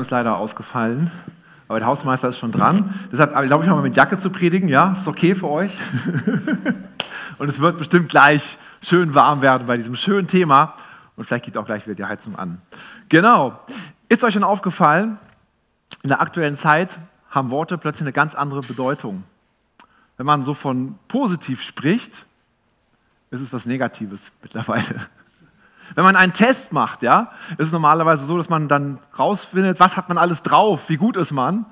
ist 0.00 0.10
leider 0.10 0.36
ausgefallen, 0.36 1.10
aber 1.68 1.78
der 1.78 1.88
Hausmeister 1.88 2.28
ist 2.28 2.38
schon 2.38 2.52
dran. 2.52 2.94
Deshalb 3.10 3.32
glaube 3.46 3.64
ich 3.64 3.70
mal 3.70 3.82
mit 3.82 3.96
Jacke 3.96 4.18
zu 4.18 4.30
predigen. 4.30 4.68
Ja, 4.68 4.92
ist 4.92 5.08
okay 5.08 5.34
für 5.34 5.48
euch. 5.48 5.72
Und 7.38 7.48
es 7.48 7.60
wird 7.60 7.78
bestimmt 7.78 8.08
gleich 8.08 8.56
schön 8.80 9.14
warm 9.14 9.42
werden 9.42 9.66
bei 9.66 9.76
diesem 9.76 9.96
schönen 9.96 10.28
Thema. 10.28 10.74
Und 11.16 11.24
vielleicht 11.24 11.44
geht 11.44 11.56
auch 11.56 11.66
gleich 11.66 11.86
wieder 11.86 11.94
die 11.94 12.04
Heizung 12.04 12.36
an. 12.36 12.60
Genau. 13.08 13.58
Ist 14.08 14.22
euch 14.22 14.34
schon 14.34 14.44
aufgefallen, 14.44 15.18
in 16.02 16.08
der 16.08 16.20
aktuellen 16.20 16.56
Zeit 16.56 16.98
haben 17.30 17.50
Worte 17.50 17.78
plötzlich 17.78 18.02
eine 18.02 18.12
ganz 18.12 18.34
andere 18.34 18.60
Bedeutung. 18.60 19.24
Wenn 20.16 20.26
man 20.26 20.44
so 20.44 20.54
von 20.54 20.98
positiv 21.08 21.62
spricht, 21.62 22.26
ist 23.30 23.40
es 23.40 23.52
was 23.52 23.66
Negatives 23.66 24.32
mittlerweile. 24.42 25.00
Wenn 25.94 26.04
man 26.04 26.16
einen 26.16 26.32
Test 26.32 26.72
macht, 26.72 27.02
ja, 27.02 27.30
ist 27.58 27.68
es 27.68 27.72
normalerweise 27.72 28.24
so, 28.24 28.36
dass 28.36 28.48
man 28.48 28.68
dann 28.68 28.98
rausfindet, 29.18 29.80
was 29.80 29.96
hat 29.96 30.08
man 30.08 30.18
alles 30.18 30.42
drauf, 30.42 30.88
wie 30.88 30.96
gut 30.96 31.16
ist 31.16 31.32
man. 31.32 31.66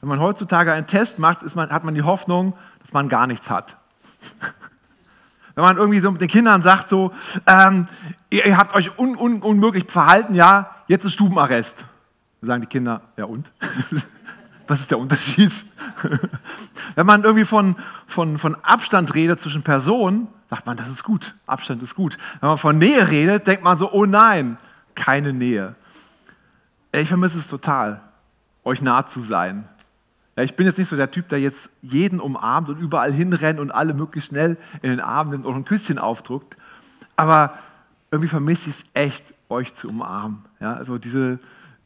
Wenn 0.00 0.08
man 0.08 0.20
heutzutage 0.20 0.72
einen 0.72 0.86
Test 0.86 1.18
macht, 1.18 1.54
man, 1.54 1.70
hat 1.70 1.84
man 1.84 1.94
die 1.94 2.02
Hoffnung, 2.02 2.56
dass 2.80 2.92
man 2.92 3.08
gar 3.08 3.26
nichts 3.26 3.50
hat. 3.50 3.76
Wenn 5.54 5.64
man 5.64 5.76
irgendwie 5.76 5.98
so 5.98 6.10
mit 6.10 6.20
den 6.20 6.28
Kindern 6.28 6.62
sagt, 6.62 6.88
so, 6.88 7.12
ähm, 7.46 7.86
ihr, 8.30 8.46
ihr, 8.46 8.56
habt 8.56 8.74
euch 8.74 8.98
un, 8.98 9.16
un, 9.16 9.42
unmöglich 9.42 9.84
verhalten, 9.88 10.34
ja, 10.34 10.70
jetzt 10.86 11.04
ist 11.04 11.12
Stubenarrest. 11.12 11.84
Sagen 12.40 12.62
die 12.62 12.66
Kinder, 12.66 13.02
ja 13.16 13.24
und? 13.24 13.50
Was 14.70 14.82
ist 14.82 14.92
der 14.92 15.00
Unterschied? 15.00 15.52
Wenn 16.94 17.04
man 17.04 17.24
irgendwie 17.24 17.44
von, 17.44 17.74
von, 18.06 18.38
von 18.38 18.54
Abstand 18.62 19.16
redet 19.16 19.40
zwischen 19.40 19.64
Personen, 19.64 20.28
sagt 20.48 20.64
man, 20.64 20.76
das 20.76 20.88
ist 20.88 21.02
gut, 21.02 21.34
Abstand 21.44 21.82
ist 21.82 21.96
gut. 21.96 22.16
Wenn 22.38 22.50
man 22.50 22.56
von 22.56 22.78
Nähe 22.78 23.10
redet, 23.10 23.48
denkt 23.48 23.64
man 23.64 23.78
so, 23.78 23.90
oh 23.90 24.06
nein, 24.06 24.58
keine 24.94 25.32
Nähe. 25.32 25.74
Ich 26.92 27.08
vermisse 27.08 27.40
es 27.40 27.48
total, 27.48 28.00
euch 28.62 28.80
nah 28.80 29.04
zu 29.04 29.18
sein. 29.18 29.66
Ich 30.36 30.54
bin 30.54 30.68
jetzt 30.68 30.78
nicht 30.78 30.86
so 30.86 30.94
der 30.94 31.10
Typ, 31.10 31.28
der 31.30 31.40
jetzt 31.40 31.68
jeden 31.82 32.20
umarmt 32.20 32.68
und 32.68 32.78
überall 32.78 33.12
hinrennt 33.12 33.58
und 33.58 33.72
alle 33.72 33.92
möglichst 33.92 34.30
schnell 34.30 34.56
in 34.82 34.90
den 34.90 35.00
Arm 35.00 35.30
nimmt 35.30 35.46
und 35.46 35.56
ein 35.56 35.64
Küsschen 35.64 35.98
aufdruckt. 35.98 36.56
Aber 37.16 37.58
irgendwie 38.12 38.28
vermisse 38.28 38.70
ich 38.70 38.76
es 38.76 38.84
echt, 38.94 39.34
euch 39.48 39.74
zu 39.74 39.88
umarmen. 39.88 40.44
Ja, 40.60 40.74
also 40.74 40.96
diese, 40.96 41.40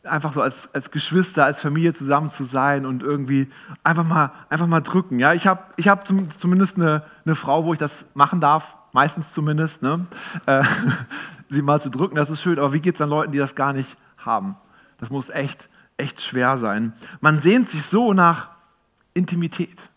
einfach 0.04 0.32
so 0.32 0.42
als, 0.42 0.68
als 0.74 0.90
Geschwister, 0.90 1.44
als 1.44 1.60
Familie 1.60 1.94
zusammen 1.94 2.30
zu 2.30 2.44
sein 2.44 2.86
und 2.86 3.02
irgendwie 3.02 3.48
einfach 3.82 4.04
mal, 4.04 4.32
einfach 4.48 4.66
mal 4.66 4.80
drücken. 4.80 5.18
Ja, 5.18 5.32
ich 5.32 5.46
habe 5.46 5.62
ich 5.76 5.88
hab 5.88 6.06
zum, 6.06 6.30
zumindest 6.30 6.76
eine, 6.76 7.02
eine 7.24 7.34
Frau, 7.34 7.64
wo 7.64 7.72
ich 7.72 7.78
das 7.78 8.06
machen 8.14 8.40
darf, 8.40 8.76
meistens 8.92 9.32
zumindest, 9.32 9.82
ne? 9.82 10.06
äh, 10.46 10.62
sie 11.48 11.62
mal 11.62 11.80
zu 11.80 11.90
drücken, 11.90 12.16
das 12.16 12.30
ist 12.30 12.42
schön. 12.42 12.58
Aber 12.58 12.72
wie 12.72 12.80
geht 12.80 12.96
es 12.96 13.00
an 13.00 13.08
Leuten, 13.08 13.32
die 13.32 13.38
das 13.38 13.54
gar 13.54 13.72
nicht 13.72 13.96
haben? 14.18 14.56
Das 14.98 15.10
muss 15.10 15.28
echt, 15.28 15.68
echt 15.96 16.20
schwer 16.20 16.56
sein. 16.56 16.92
Man 17.20 17.40
sehnt 17.40 17.70
sich 17.70 17.84
so 17.84 18.12
nach 18.12 18.50
Intimität. 19.12 19.88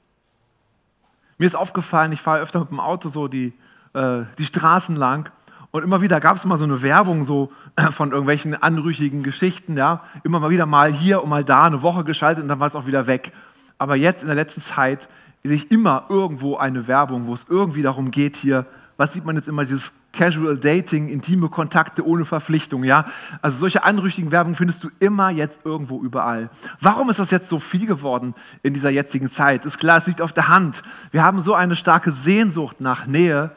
Mir 1.38 1.45
ist 1.45 1.55
aufgefallen, 1.55 2.11
ich 2.11 2.22
fahre 2.22 2.41
öfter 2.41 2.59
mit 2.59 2.69
dem 2.69 2.80
Auto 2.80 3.09
so 3.09 3.28
die, 3.28 3.53
äh, 3.94 4.23
die 4.38 4.45
Straßen 4.45 4.95
lang 4.95 5.31
und 5.72 5.84
immer 5.84 6.02
wieder 6.02 6.20
gab 6.20 6.38
es 6.38 6.46
mal 6.46 6.58
so 6.58 6.64
eine 6.64 6.82
Werbung 6.82 7.26
so 7.26 7.52
von 7.92 8.12
irgendwelchen 8.12 8.62
anrüchigen 8.62 9.23
Geschichten, 9.23 9.78
ja. 9.78 10.02
Immer 10.24 10.40
mal 10.40 10.50
wieder 10.50 10.66
mal 10.66 10.92
hier 10.92 11.22
und 11.22 11.30
mal 11.30 11.44
da 11.44 11.64
eine 11.64 11.82
Woche 11.82 12.04
geschaltet 12.04 12.44
und 12.44 12.48
dann 12.48 12.59
war 12.59 12.68
es 12.68 12.76
auch 12.76 12.88
wieder 12.88 13.08
weg. 13.08 13.32
Aber 13.78 13.96
jetzt 13.96 14.22
in 14.22 14.28
der 14.28 14.36
letzten 14.36 14.62
Zeit 14.62 15.09
sehe 15.44 15.56
ich 15.56 15.72
immer 15.72 16.06
irgendwo 16.09 16.58
eine 16.58 16.88
Werbung, 16.88 17.28
wo 17.28 17.34
es 17.34 17.46
irgendwie 17.50 17.82
darum 17.82 18.12
geht 18.12 18.38
hier, 18.38 18.66
was 18.98 19.14
sieht 19.14 19.26
man 19.26 19.36
jetzt 19.36 19.48
immer, 19.48 19.64
dieses 19.64 19.94
Casual 20.12 20.58
Dating, 20.58 21.09
intime 21.09 21.50
Kontakte 21.50 22.04
ohne 22.06 22.26
Verpflichtung, 22.26 22.84
ja. 22.84 23.06
Also 23.42 23.59
solche 23.59 23.84
anrüchigen 23.84 24.31
Werbung 24.31 24.56
findest 24.56 24.84
du 24.84 24.90
immer 25.00 25.30
jetzt 25.30 25.59
irgendwo 25.64 26.02
überall. 26.02 26.50
Warum 26.80 27.09
ist 27.09 27.20
das 27.20 27.30
jetzt 27.30 27.50
so 27.50 27.59
viel 27.59 27.86
geworden 27.86 28.34
in 28.64 28.74
dieser 28.74 28.90
jetzigen 28.90 29.30
Zeit? 29.30 29.66
Ist 29.66 29.78
klar, 29.78 30.00
es 30.00 30.08
liegt 30.08 30.22
auf 30.22 30.34
der 30.34 30.48
Hand. 30.48 30.81
Wir 31.12 31.24
haben 31.24 31.40
so 31.40 31.54
eine 31.54 31.76
starke 31.76 32.12
Sehnsucht 32.12 32.81
nach 32.81 33.06
Nähe 33.06 33.52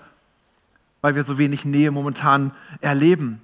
weil 1.01 1.15
wir 1.15 1.25
so 1.25 1.39
wenig 1.39 1.65
Nähe 1.65 1.91
momentan 1.91 2.53
erleben. 2.81 3.41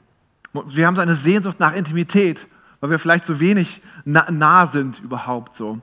Wir 0.67 0.87
haben 0.87 0.97
so 0.97 1.03
eine 1.03 1.15
Sehnsucht 1.15 1.61
nach 1.61 1.75
Intimität, 1.75 2.47
weil 2.81 2.91
wir 2.91 2.99
vielleicht 2.99 3.25
so 3.25 3.41
wenig 3.41 3.83
nah, 4.05 4.67
sind 4.67 5.01
überhaupt 5.01 5.55
so. 5.57 5.79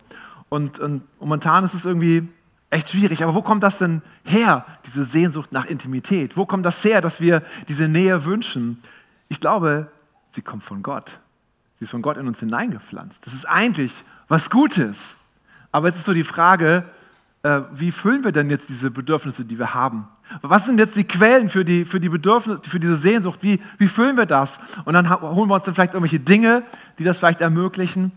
Und, 0.49 0.79
und 0.79 1.03
momentan 1.19 1.63
ist 1.63 1.73
es 1.73 1.85
irgendwie 1.85 2.27
echt 2.69 2.89
schwierig. 2.89 3.23
Aber 3.23 3.33
wo 3.35 3.41
kommt 3.41 3.63
das 3.63 3.77
denn 3.77 4.01
her, 4.23 4.65
diese 4.85 5.03
Sehnsucht 5.03 5.51
nach 5.51 5.65
Intimität? 5.65 6.37
Wo 6.37 6.45
kommt 6.45 6.65
das 6.65 6.83
her, 6.83 7.01
dass 7.01 7.19
wir 7.19 7.43
diese 7.67 7.87
Nähe 7.87 8.25
wünschen? 8.25 8.79
Ich 9.29 9.39
glaube, 9.39 9.91
sie 10.29 10.41
kommt 10.41 10.63
von 10.63 10.83
Gott. 10.83 11.19
Sie 11.79 11.85
ist 11.85 11.91
von 11.91 12.01
Gott 12.01 12.17
in 12.17 12.27
uns 12.27 12.39
hineingepflanzt. 12.39 13.25
Das 13.25 13.33
ist 13.33 13.45
eigentlich 13.45 14.03
was 14.27 14.49
Gutes. 14.49 15.15
Aber 15.71 15.87
jetzt 15.87 15.97
ist 15.97 16.05
so 16.05 16.13
die 16.13 16.23
Frage, 16.23 16.85
wie 17.73 17.91
füllen 17.91 18.23
wir 18.23 18.31
denn 18.31 18.49
jetzt 18.49 18.69
diese 18.69 18.89
Bedürfnisse, 18.89 19.43
die 19.43 19.59
wir 19.59 19.73
haben? 19.73 20.07
Was 20.41 20.65
sind 20.65 20.79
jetzt 20.79 20.95
die 20.95 21.03
Quellen 21.03 21.49
für 21.49 21.65
die, 21.65 21.83
für 21.83 21.99
die 21.99 22.07
Bedürfnisse, 22.07 22.61
für 22.63 22.79
diese 22.79 22.95
Sehnsucht? 22.95 23.39
Wie, 23.41 23.59
wie 23.77 23.89
füllen 23.89 24.15
wir 24.15 24.25
das? 24.25 24.61
Und 24.85 24.93
dann 24.93 25.09
holen 25.09 25.49
wir 25.49 25.55
uns 25.55 25.65
dann 25.65 25.75
vielleicht 25.75 25.93
irgendwelche 25.93 26.21
Dinge, 26.21 26.63
die 26.97 27.03
das 27.03 27.17
vielleicht 27.17 27.41
ermöglichen. 27.41 28.13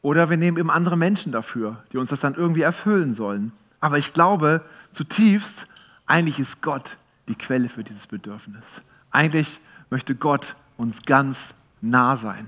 Oder 0.00 0.30
wir 0.30 0.36
nehmen 0.36 0.58
eben 0.58 0.70
andere 0.70 0.96
Menschen 0.96 1.32
dafür, 1.32 1.82
die 1.92 1.98
uns 1.98 2.10
das 2.10 2.20
dann 2.20 2.34
irgendwie 2.34 2.62
erfüllen 2.62 3.12
sollen. 3.12 3.50
Aber 3.80 3.98
ich 3.98 4.14
glaube 4.14 4.62
zutiefst, 4.92 5.66
eigentlich 6.06 6.38
ist 6.38 6.62
Gott 6.62 6.98
die 7.26 7.34
Quelle 7.34 7.68
für 7.68 7.82
dieses 7.82 8.06
Bedürfnis. 8.06 8.82
Eigentlich 9.10 9.58
möchte 9.90 10.14
Gott 10.14 10.54
uns 10.76 11.02
ganz 11.02 11.52
nah 11.80 12.14
sein 12.14 12.46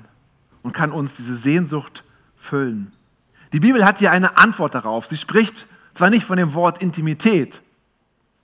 und 0.62 0.75
kann 0.75 0.93
uns 0.93 1.15
diese 1.15 1.35
Sehnsucht 1.35 2.05
füllen. 2.37 2.93
Die 3.53 3.61
Bibel 3.61 3.85
hat 3.85 3.99
hier 3.99 4.12
eine 4.12 4.39
Antwort 4.39 4.77
darauf. 4.77 5.07
Sie 5.07 5.17
spricht 5.17 5.67
zwar 5.95 6.11
nicht 6.11 6.25
von 6.25 6.37
dem 6.37 6.55
Wort 6.55 6.83
Intimität, 6.83 7.62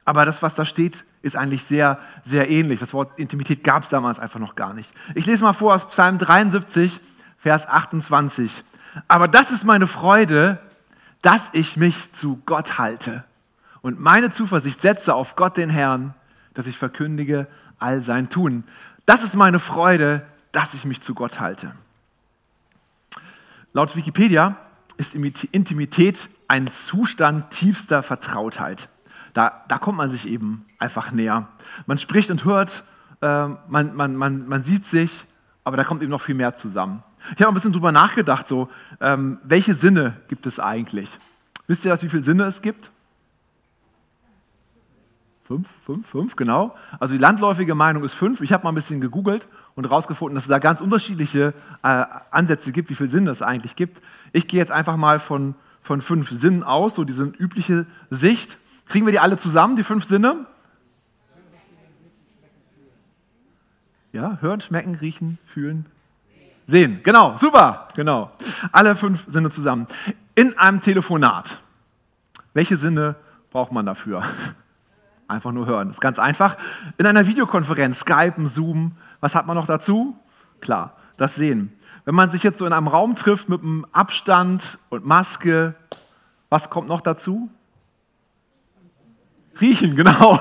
aber 0.05 0.25
das, 0.25 0.43
was 0.43 0.55
da 0.55 0.65
steht, 0.65 1.05
ist 1.23 1.37
eigentlich 1.37 1.65
sehr, 1.65 1.99
sehr 2.23 2.51
ähnlich. 2.51 2.79
Das 2.79 2.93
Wort 2.93 3.19
Intimität 3.19 3.65
gab 3.65 3.83
es 3.83 3.89
damals 3.89 4.21
einfach 4.21 4.39
noch 4.39 4.55
gar 4.55 4.73
nicht. 4.73 4.93
Ich 5.15 5.27
lese 5.27 5.43
mal 5.43 5.53
vor 5.53 5.75
aus 5.75 5.89
Psalm 5.89 6.19
73, 6.19 7.01
Vers 7.39 7.67
28. 7.67 8.63
Aber 9.09 9.27
das 9.27 9.51
ist 9.51 9.65
meine 9.65 9.87
Freude, 9.87 10.61
dass 11.23 11.51
ich 11.53 11.77
mich 11.77 12.13
zu 12.13 12.41
Gott 12.47 12.79
halte 12.79 13.25
und 13.87 14.01
meine 14.01 14.31
Zuversicht 14.31 14.81
setze 14.81 15.15
auf 15.15 15.37
Gott 15.37 15.57
den 15.57 15.71
Herrn, 15.71 16.13
dass 16.55 16.67
ich 16.67 16.77
verkündige 16.77 17.47
all 17.79 18.01
sein 18.01 18.29
Tun. 18.29 18.65
Das 19.05 19.23
ist 19.23 19.37
meine 19.37 19.61
Freude, 19.61 20.27
dass 20.51 20.75
ich 20.75 20.85
mich 20.85 21.03
zu 21.03 21.15
Gott 21.15 21.39
halte. 21.39 21.73
Laut 23.73 23.95
Wikipedia 23.95 24.57
ist 24.97 25.15
Intimität 25.15 26.29
ein 26.49 26.69
Zustand 26.69 27.51
tiefster 27.51 28.03
Vertrautheit. 28.03 28.89
Da, 29.35 29.65
da 29.69 29.79
kommt 29.79 29.99
man 29.99 30.09
sich 30.09 30.29
eben 30.29 30.67
einfach 30.79 31.13
näher. 31.13 31.49
Man 31.87 31.99
spricht 31.99 32.31
und 32.31 32.45
hört, 32.45 32.85
äh, 33.21 33.49
man, 33.69 33.95
man, 33.95 34.17
man, 34.17 34.49
man 34.49 34.65
sieht 34.65 34.87
sich, 34.87 35.27
aber 35.65 35.77
da 35.77 35.85
kommt 35.85 36.03
eben 36.03 36.11
noch 36.11 36.23
viel 36.23 36.35
mehr 36.35 36.55
zusammen. 36.55 37.03
Ich 37.35 37.43
habe 37.43 37.51
ein 37.51 37.55
bisschen 37.55 37.73
drüber 37.73 37.93
nachgedacht, 37.93 38.47
so, 38.47 38.69
ähm, 39.01 39.39
welche 39.43 39.75
Sinne 39.75 40.17
gibt 40.29 40.47
es 40.47 40.61
eigentlich? 40.61 41.19
Wisst 41.67 41.85
ihr 41.85 41.91
das, 41.91 42.03
wie 42.03 42.09
viele 42.09 42.23
Sinne 42.23 42.45
es 42.45 42.63
gibt? 42.63 42.91
Fünf, 45.47 45.69
fünf, 45.85 46.07
fünf, 46.09 46.37
genau. 46.37 46.75
Also 46.99 47.15
die 47.15 47.21
landläufige 47.21 47.75
Meinung 47.75 48.03
ist 48.05 48.15
fünf. 48.15 48.41
Ich 48.41 48.53
habe 48.53 48.65
mal 48.65 48.73
ein 48.73 48.75
bisschen 48.75 49.01
gegoogelt 49.01 49.47
und 49.77 49.85
herausgefunden, 49.85 50.35
dass 50.35 50.45
es 50.45 50.49
da 50.49 50.59
ganz 50.59 50.81
unterschiedliche 50.81 51.55
äh, 51.83 52.05
Ansätze 52.31 52.73
gibt, 52.73 52.91
wie 52.91 52.95
viele 52.95 53.11
Sinne 53.11 53.31
es 53.31 53.43
eigentlich 53.43 53.77
gibt. 53.77 54.03
Ich 54.33 54.49
gehe 54.49 54.59
jetzt 54.59 54.73
einfach 54.73 54.97
mal 54.97 55.21
von 55.21 55.55
von 55.87 56.01
fünf 56.01 56.31
Sinnen 56.31 56.65
aus, 56.65 56.97
so 56.97 57.05
diese 57.05 57.25
übliche 57.25 57.87
Sicht. 58.11 58.59
Kriegen 58.87 59.07
wir 59.07 59.13
die 59.13 59.21
alle 59.21 59.37
zusammen, 59.37 59.77
die 59.77 59.85
fünf 59.85 60.05
Sinne? 60.05 60.47
Ja, 64.13 64.39
hören, 64.41 64.61
schmecken, 64.61 64.97
riechen, 64.97 65.39
fühlen, 65.47 65.87
sehen. 66.67 67.01
Genau, 67.05 67.37
super, 67.37 67.89
genau. 67.95 68.33
Alle 68.73 68.97
fünf 68.97 69.25
Sinne 69.29 69.51
zusammen. 69.51 69.87
In 70.35 70.59
einem 70.59 70.81
Telefonat. 70.81 71.61
Welche 72.53 72.77
Sinne 72.77 73.15
braucht 73.51 73.71
man 73.71 73.87
dafür? 73.87 74.23
Einfach 75.29 75.53
nur 75.53 75.67
hören. 75.67 75.89
Das 75.89 75.97
ist 75.97 76.01
ganz 76.01 76.21
einfach. 76.21 76.57
In 76.99 77.07
einer 77.07 77.27
Videokonferenz, 77.27 77.99
Skype, 77.99 78.47
Zoom, 78.47 78.93
was 79.19 79.35
hat 79.35 79.47
man 79.47 79.57
noch 79.57 79.67
dazu? 79.67 80.17
Klar, 80.61 80.97
das 81.17 81.35
Sehen. 81.35 81.73
Wenn 82.05 82.15
man 82.15 82.31
sich 82.31 82.43
jetzt 82.43 82.59
so 82.59 82.67
in 82.67 82.73
einem 82.73 82.89
Raum 82.89 83.15
trifft 83.15 83.49
mit 83.49 83.63
einem 83.63 83.85
Abstand 83.93 84.79
und 84.91 85.05
Maske, 85.05 85.75
was 86.49 86.71
kommt 86.71 86.89
noch 86.89 87.01
dazu? 87.01 87.51
Riechen, 89.61 89.97
genau. 89.97 90.39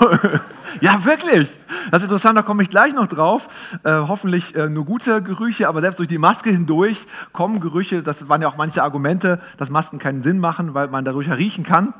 ja, 0.81 1.03
wirklich. 1.05 1.59
Das 1.91 2.01
ist 2.01 2.05
interessant, 2.05 2.37
da 2.37 2.41
komme 2.41 2.63
ich 2.63 2.69
gleich 2.69 2.93
noch 2.93 3.07
drauf. 3.07 3.47
Äh, 3.83 3.91
hoffentlich 3.91 4.55
äh, 4.55 4.69
nur 4.69 4.85
gute 4.85 5.21
Gerüche, 5.21 5.67
aber 5.67 5.81
selbst 5.81 5.99
durch 5.99 6.07
die 6.07 6.17
Maske 6.17 6.49
hindurch 6.49 7.05
kommen 7.31 7.59
Gerüche. 7.59 8.03
Das 8.03 8.27
waren 8.27 8.41
ja 8.41 8.47
auch 8.47 8.57
manche 8.57 8.83
Argumente, 8.83 9.39
dass 9.57 9.69
Masken 9.69 9.99
keinen 9.99 10.23
Sinn 10.23 10.39
machen, 10.39 10.73
weil 10.73 10.87
man 10.87 11.05
dadurch 11.05 11.27
ja 11.27 11.33
riechen 11.33 11.63
kann. 11.63 11.93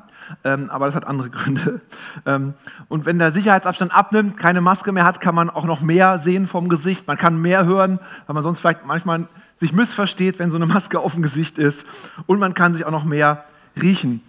Ähm, 0.43 0.69
aber 0.69 0.87
das 0.87 0.95
hat 0.95 1.05
andere 1.05 1.29
Gründe. 1.31 1.81
Ähm, 2.25 2.53
und 2.87 3.05
wenn 3.05 3.19
der 3.19 3.31
Sicherheitsabstand 3.31 3.93
abnimmt, 3.93 4.37
keine 4.37 4.61
Maske 4.61 4.91
mehr 4.91 5.05
hat, 5.05 5.21
kann 5.21 5.35
man 5.35 5.49
auch 5.49 5.65
noch 5.65 5.81
mehr 5.81 6.17
sehen 6.17 6.47
vom 6.47 6.69
Gesicht. 6.69 7.07
Man 7.07 7.17
kann 7.17 7.41
mehr 7.41 7.65
hören, 7.65 7.99
weil 8.25 8.33
man 8.33 8.43
sonst 8.43 8.59
vielleicht 8.59 8.85
manchmal 8.85 9.27
sich 9.57 9.71
missversteht, 9.71 10.39
wenn 10.39 10.51
so 10.51 10.57
eine 10.57 10.65
Maske 10.65 10.99
auf 10.99 11.13
dem 11.13 11.23
Gesicht 11.23 11.57
ist. 11.57 11.85
Und 12.25 12.39
man 12.39 12.53
kann 12.53 12.73
sich 12.73 12.85
auch 12.85 12.91
noch 12.91 13.05
mehr 13.05 13.45
riechen. 13.81 14.21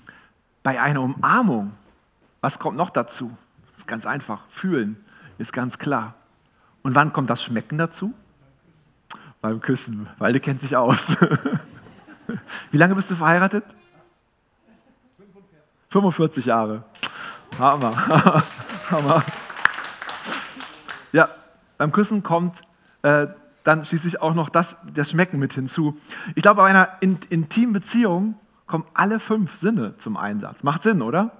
Bei 0.62 0.80
einer 0.80 1.00
Umarmung 1.00 1.72
was 2.46 2.60
kommt 2.60 2.76
noch 2.76 2.90
dazu? 2.90 3.36
Das 3.70 3.78
ist 3.78 3.88
ganz 3.88 4.06
einfach. 4.06 4.44
Fühlen 4.50 5.04
ist 5.36 5.52
ganz 5.52 5.78
klar. 5.78 6.14
Und 6.82 6.94
wann 6.94 7.12
kommt 7.12 7.28
das 7.28 7.42
Schmecken 7.42 7.76
dazu? 7.76 8.14
Beim 9.40 9.60
Küssen. 9.60 10.08
weil 10.18 10.32
du 10.32 10.38
kennt 10.38 10.60
sich 10.60 10.76
aus. 10.76 11.16
Wie 12.70 12.76
lange 12.76 12.94
bist 12.94 13.10
du 13.10 13.16
verheiratet? 13.16 13.64
45 15.88 16.46
Jahre. 16.46 16.84
Hammer. 17.58 17.90
Hammer. 18.92 19.24
Ja, 21.10 21.28
beim 21.78 21.90
Küssen 21.90 22.22
kommt 22.22 22.60
äh, 23.02 23.26
dann 23.64 23.84
schließlich 23.84 24.22
auch 24.22 24.34
noch 24.34 24.50
das, 24.50 24.76
das 24.94 25.10
Schmecken 25.10 25.40
mit 25.40 25.52
hinzu. 25.52 25.98
Ich 26.36 26.42
glaube, 26.42 26.62
bei 26.62 26.70
einer 26.70 26.90
in, 27.00 27.18
intimen 27.28 27.72
Beziehung 27.72 28.38
kommen 28.68 28.84
alle 28.94 29.18
fünf 29.18 29.56
Sinne 29.56 29.96
zum 29.96 30.16
Einsatz. 30.16 30.62
Macht 30.62 30.84
Sinn, 30.84 31.02
oder? 31.02 31.32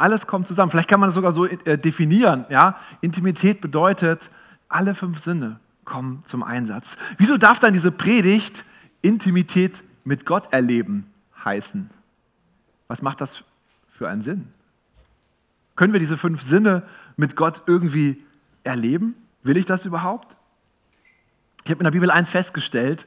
Alles 0.00 0.26
kommt 0.26 0.46
zusammen. 0.46 0.70
Vielleicht 0.70 0.88
kann 0.88 0.98
man 0.98 1.10
es 1.10 1.14
sogar 1.14 1.32
so 1.32 1.44
äh, 1.44 1.76
definieren. 1.76 2.46
Ja? 2.48 2.78
Intimität 3.02 3.60
bedeutet, 3.60 4.30
alle 4.66 4.94
fünf 4.94 5.18
Sinne 5.18 5.60
kommen 5.84 6.22
zum 6.24 6.42
Einsatz. 6.42 6.96
Wieso 7.18 7.36
darf 7.36 7.58
dann 7.58 7.74
diese 7.74 7.92
Predigt 7.92 8.64
Intimität 9.02 9.84
mit 10.04 10.24
Gott 10.24 10.54
erleben 10.54 11.04
heißen? 11.44 11.90
Was 12.88 13.02
macht 13.02 13.20
das 13.20 13.44
für 13.90 14.08
einen 14.08 14.22
Sinn? 14.22 14.48
Können 15.76 15.92
wir 15.92 16.00
diese 16.00 16.16
fünf 16.16 16.40
Sinne 16.40 16.82
mit 17.18 17.36
Gott 17.36 17.64
irgendwie 17.66 18.24
erleben? 18.64 19.14
Will 19.42 19.58
ich 19.58 19.66
das 19.66 19.84
überhaupt? 19.84 20.34
Ich 21.64 21.70
habe 21.70 21.80
in 21.80 21.84
der 21.84 21.90
Bibel 21.90 22.10
eins 22.10 22.30
festgestellt, 22.30 23.06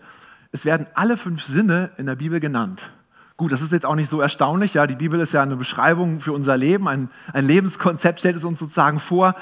es 0.51 0.63
werden 0.63 0.86
alle 0.94 1.18
fünf 1.18 1.42
Sinne 1.44 1.90
in 1.98 2.06
der 2.06 2.18
Bibel 2.18 2.40
genannt. 2.40 2.92
Gut, 3.35 3.51
das 3.51 3.62
ist 3.62 3.71
jetzt 3.71 3.85
auch 3.85 3.95
nicht 3.95 4.09
so 4.09 4.21
erstaunlich. 4.21 4.75
Ja, 4.75 4.85
die 4.85 4.95
Bibel 4.95 5.19
ist 5.19 5.33
ja 5.33 5.41
eine 5.41 5.56
Beschreibung 5.56 6.19
für 6.19 6.33
unser 6.33 6.56
Leben, 6.56 6.88
ein, 6.88 7.09
ein 7.33 7.45
Lebenskonzept 7.45 8.19
stellt 8.19 8.35
es 8.35 8.44
uns 8.44 8.59
sozusagen 8.59 9.00
vor. 9.00 9.35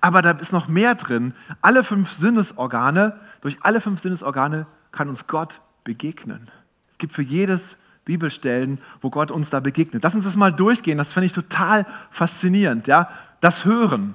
Aber 0.00 0.20
da 0.20 0.32
ist 0.32 0.52
noch 0.52 0.66
mehr 0.66 0.96
drin. 0.96 1.32
Alle 1.62 1.84
fünf 1.84 2.12
Sinnesorgane, 2.12 3.14
durch 3.42 3.58
alle 3.60 3.80
fünf 3.80 4.00
Sinnesorgane 4.00 4.66
kann 4.90 5.08
uns 5.08 5.28
Gott 5.28 5.60
begegnen. 5.84 6.50
Es 6.90 6.98
gibt 6.98 7.12
für 7.12 7.22
jedes 7.22 7.76
Bibelstellen, 8.04 8.80
wo 9.00 9.10
Gott 9.10 9.30
uns 9.30 9.50
da 9.50 9.60
begegnet. 9.60 10.02
Lass 10.02 10.14
uns 10.14 10.24
das 10.24 10.34
mal 10.34 10.52
durchgehen. 10.52 10.98
Das 10.98 11.12
finde 11.12 11.26
ich 11.26 11.32
total 11.32 11.86
faszinierend. 12.10 12.88
Ja, 12.88 13.10
das 13.40 13.64
Hören, 13.64 14.14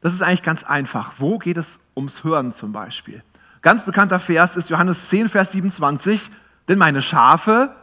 das 0.00 0.12
ist 0.12 0.22
eigentlich 0.22 0.42
ganz 0.42 0.64
einfach. 0.64 1.14
Wo 1.18 1.38
geht 1.38 1.56
es 1.56 1.78
ums 1.96 2.24
Hören 2.24 2.50
zum 2.52 2.72
Beispiel? 2.72 3.22
Ganz 3.60 3.84
bekannter 3.84 4.18
Vers 4.18 4.56
ist 4.56 4.70
Johannes 4.70 5.08
10, 5.08 5.28
Vers 5.28 5.52
27. 5.52 6.30
Denn 6.68 6.78
meine 6.78 7.02
Schafe 7.02 7.74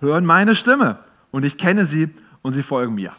hören 0.00 0.24
meine 0.26 0.54
Stimme 0.54 0.98
und 1.30 1.44
ich 1.44 1.58
kenne 1.58 1.84
sie 1.84 2.14
und 2.42 2.52
sie 2.52 2.62
folgen 2.62 2.94
mir. 2.94 3.12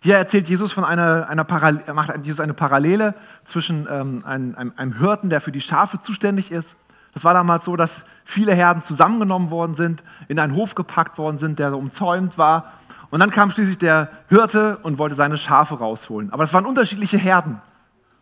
Hier 0.00 0.18
erzählt 0.18 0.48
Jesus 0.48 0.70
von 0.70 0.84
einer, 0.84 1.28
einer 1.30 1.44
Parallele, 1.44 1.94
macht 1.94 2.14
Jesus 2.24 2.40
eine 2.40 2.52
Parallele 2.52 3.14
zwischen 3.44 3.88
ähm, 3.90 4.22
einem, 4.24 4.72
einem, 4.76 4.98
Hirten, 4.98 5.30
der 5.30 5.40
für 5.40 5.50
die 5.50 5.62
Schafe 5.62 5.98
zuständig 5.98 6.52
ist. 6.52 6.76
Das 7.14 7.24
war 7.24 7.32
damals 7.32 7.64
so, 7.64 7.74
dass 7.74 8.04
viele 8.24 8.52
Herden 8.52 8.82
zusammengenommen 8.82 9.50
worden 9.50 9.74
sind, 9.74 10.04
in 10.28 10.38
einen 10.38 10.54
Hof 10.56 10.74
gepackt 10.74 11.16
worden 11.16 11.38
sind, 11.38 11.58
der 11.58 11.74
umzäunt 11.74 12.36
war. 12.36 12.72
Und 13.08 13.20
dann 13.20 13.30
kam 13.30 13.50
schließlich 13.50 13.78
der 13.78 14.10
Hirte 14.28 14.76
und 14.82 14.98
wollte 14.98 15.14
seine 15.14 15.38
Schafe 15.38 15.76
rausholen. 15.76 16.32
Aber 16.32 16.44
es 16.44 16.52
waren 16.52 16.66
unterschiedliche 16.66 17.16
Herden. 17.16 17.62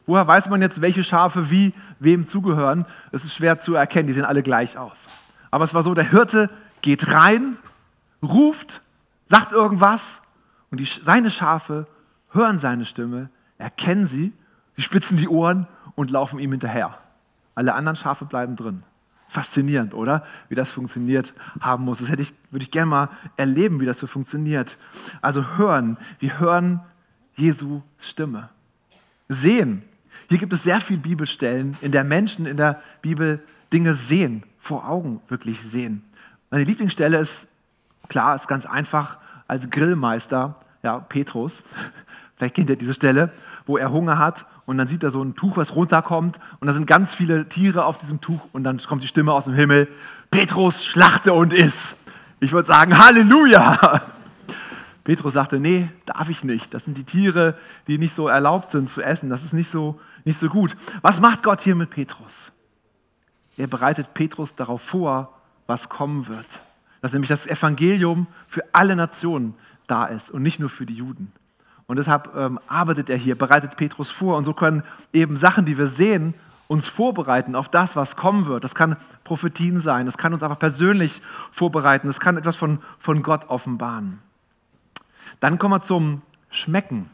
Woher 0.06 0.26
weiß 0.26 0.50
man 0.50 0.62
jetzt, 0.62 0.82
welche 0.82 1.02
Schafe 1.02 1.50
wie 1.50 1.72
wem 1.98 2.26
zugehören? 2.26 2.86
Es 3.10 3.24
ist 3.24 3.34
schwer 3.34 3.58
zu 3.58 3.74
erkennen, 3.74 4.06
die 4.06 4.12
sehen 4.12 4.24
alle 4.24 4.42
gleich 4.42 4.78
aus. 4.78 5.08
Aber 5.50 5.64
es 5.64 5.74
war 5.74 5.82
so, 5.82 5.94
der 5.94 6.10
Hirte 6.10 6.48
geht 6.82 7.10
rein 7.12 7.56
ruft, 8.22 8.82
sagt 9.26 9.52
irgendwas 9.52 10.22
und 10.70 10.78
die, 10.78 10.88
seine 11.02 11.30
Schafe 11.30 11.86
hören 12.30 12.58
seine 12.58 12.84
Stimme, 12.84 13.30
erkennen 13.58 14.06
sie, 14.06 14.32
sie 14.76 14.82
spitzen 14.82 15.16
die 15.16 15.28
Ohren 15.28 15.66
und 15.94 16.10
laufen 16.10 16.38
ihm 16.38 16.50
hinterher. 16.50 16.98
Alle 17.54 17.74
anderen 17.74 17.96
Schafe 17.96 18.24
bleiben 18.24 18.56
drin. 18.56 18.82
Faszinierend, 19.26 19.94
oder? 19.94 20.24
Wie 20.48 20.54
das 20.54 20.70
funktioniert 20.70 21.32
haben 21.60 21.84
muss. 21.84 21.98
Das 21.98 22.10
hätte 22.10 22.22
ich, 22.22 22.34
würde 22.50 22.64
ich 22.64 22.70
gerne 22.70 22.90
mal 22.90 23.08
erleben, 23.36 23.80
wie 23.80 23.86
das 23.86 23.98
so 23.98 24.06
funktioniert. 24.06 24.76
Also 25.22 25.56
hören, 25.56 25.96
wir 26.18 26.38
hören 26.38 26.80
Jesu 27.34 27.82
Stimme. 27.98 28.50
Sehen. 29.28 29.82
Hier 30.28 30.38
gibt 30.38 30.52
es 30.52 30.62
sehr 30.62 30.80
viele 30.80 31.00
Bibelstellen, 31.00 31.76
in 31.80 31.92
der 31.92 32.04
Menschen 32.04 32.44
in 32.44 32.58
der 32.58 32.82
Bibel 33.00 33.42
Dinge 33.72 33.94
sehen, 33.94 34.44
vor 34.58 34.86
Augen 34.86 35.22
wirklich 35.28 35.62
sehen. 35.62 36.04
Meine 36.52 36.64
Lieblingsstelle 36.64 37.18
ist 37.18 37.48
Klar, 38.12 38.34
ist 38.34 38.46
ganz 38.46 38.66
einfach 38.66 39.16
als 39.48 39.70
Grillmeister, 39.70 40.56
ja, 40.82 40.98
Petrus, 40.98 41.62
vielleicht 42.36 42.54
kennt 42.54 42.68
ihr 42.68 42.76
diese 42.76 42.92
Stelle, 42.92 43.32
wo 43.64 43.78
er 43.78 43.90
Hunger 43.90 44.18
hat 44.18 44.44
und 44.66 44.76
dann 44.76 44.86
sieht 44.86 45.02
er 45.02 45.10
so 45.10 45.22
ein 45.22 45.34
Tuch, 45.34 45.56
was 45.56 45.74
runterkommt 45.74 46.38
und 46.60 46.66
da 46.66 46.74
sind 46.74 46.86
ganz 46.86 47.14
viele 47.14 47.48
Tiere 47.48 47.86
auf 47.86 47.98
diesem 47.98 48.20
Tuch 48.20 48.40
und 48.52 48.64
dann 48.64 48.76
kommt 48.78 49.02
die 49.02 49.06
Stimme 49.06 49.32
aus 49.32 49.46
dem 49.46 49.54
Himmel, 49.54 49.88
Petrus, 50.30 50.84
schlachte 50.84 51.32
und 51.32 51.54
iss. 51.54 51.96
Ich 52.40 52.52
würde 52.52 52.66
sagen, 52.66 52.98
Halleluja! 52.98 54.02
Petrus 55.04 55.32
sagte, 55.32 55.58
nee, 55.58 55.88
darf 56.04 56.28
ich 56.28 56.44
nicht. 56.44 56.74
Das 56.74 56.84
sind 56.84 56.98
die 56.98 57.04
Tiere, 57.04 57.56
die 57.86 57.96
nicht 57.96 58.14
so 58.14 58.28
erlaubt 58.28 58.70
sind 58.70 58.90
zu 58.90 59.00
essen. 59.00 59.30
Das 59.30 59.42
ist 59.42 59.52
nicht 59.52 59.70
so, 59.70 59.98
nicht 60.24 60.38
so 60.38 60.48
gut. 60.48 60.76
Was 61.00 61.18
macht 61.18 61.42
Gott 61.42 61.62
hier 61.62 61.74
mit 61.74 61.90
Petrus? 61.90 62.52
Er 63.56 63.66
bereitet 63.68 64.14
Petrus 64.14 64.54
darauf 64.54 64.80
vor, 64.82 65.41
was 65.66 65.88
kommen 65.88 66.28
wird 66.28 66.60
dass 67.02 67.12
nämlich 67.12 67.28
das 67.28 67.46
Evangelium 67.46 68.28
für 68.46 68.64
alle 68.72 68.96
Nationen 68.96 69.54
da 69.86 70.06
ist 70.06 70.30
und 70.30 70.42
nicht 70.42 70.58
nur 70.60 70.70
für 70.70 70.86
die 70.86 70.94
Juden. 70.94 71.32
Und 71.86 71.96
deshalb 71.96 72.34
ähm, 72.34 72.58
arbeitet 72.68 73.10
er 73.10 73.16
hier, 73.16 73.36
bereitet 73.36 73.76
Petrus 73.76 74.10
vor. 74.10 74.38
Und 74.38 74.44
so 74.44 74.54
können 74.54 74.84
eben 75.12 75.36
Sachen, 75.36 75.66
die 75.66 75.76
wir 75.76 75.88
sehen, 75.88 76.32
uns 76.68 76.88
vorbereiten 76.88 77.56
auf 77.56 77.68
das, 77.68 77.96
was 77.96 78.16
kommen 78.16 78.46
wird. 78.46 78.62
Das 78.64 78.74
kann 78.74 78.96
Prophetien 79.24 79.80
sein, 79.80 80.06
das 80.06 80.16
kann 80.16 80.32
uns 80.32 80.44
einfach 80.44 80.60
persönlich 80.60 81.20
vorbereiten, 81.50 82.06
das 82.06 82.20
kann 82.20 82.38
etwas 82.38 82.56
von, 82.56 82.78
von 82.98 83.22
Gott 83.22 83.50
offenbaren. 83.50 84.20
Dann 85.40 85.58
kommen 85.58 85.74
wir 85.74 85.82
zum 85.82 86.22
Schmecken. 86.50 87.10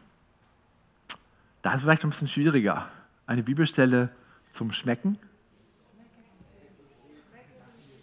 Da 1.63 1.71
ist 1.71 1.77
es 1.77 1.83
vielleicht 1.83 2.05
ein 2.05 2.11
bisschen 2.11 2.29
schwieriger. 2.29 2.89
Eine 3.27 3.43
Bibelstelle 3.43 4.11
zum 4.53 4.73
Schmecken. 4.73 5.17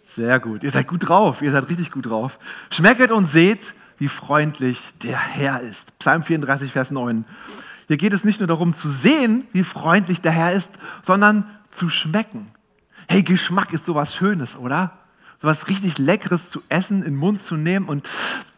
Sehr 0.06 0.38
gut. 0.38 0.62
Ihr 0.62 0.70
seid 0.70 0.86
gut 0.86 1.08
drauf. 1.08 1.42
Ihr 1.42 1.50
seid 1.50 1.68
richtig 1.68 1.90
gut 1.90 2.06
drauf. 2.06 2.38
Schmecket 2.70 3.10
und 3.10 3.26
seht, 3.26 3.74
wie 3.98 4.08
freundlich 4.08 4.94
der 5.02 5.18
Herr 5.18 5.60
ist. 5.60 5.98
Psalm 5.98 6.22
34, 6.22 6.72
Vers 6.72 6.90
9. 6.92 7.24
Hier 7.88 7.96
geht 7.96 8.12
es 8.12 8.24
nicht 8.24 8.40
nur 8.40 8.46
darum 8.46 8.72
zu 8.72 8.88
sehen, 8.88 9.46
wie 9.52 9.64
freundlich 9.64 10.20
der 10.20 10.32
Herr 10.32 10.52
ist, 10.52 10.70
sondern 11.02 11.44
zu 11.70 11.88
schmecken. 11.88 12.48
Hey, 13.08 13.22
Geschmack 13.22 13.72
ist 13.72 13.84
sowas 13.84 14.14
Schönes, 14.14 14.56
oder? 14.56 14.92
Sowas 15.42 15.68
richtig 15.68 15.98
Leckeres 15.98 16.50
zu 16.50 16.62
essen, 16.68 16.98
in 16.98 17.12
den 17.12 17.16
Mund 17.16 17.40
zu 17.40 17.56
nehmen 17.56 17.88
und 17.88 18.08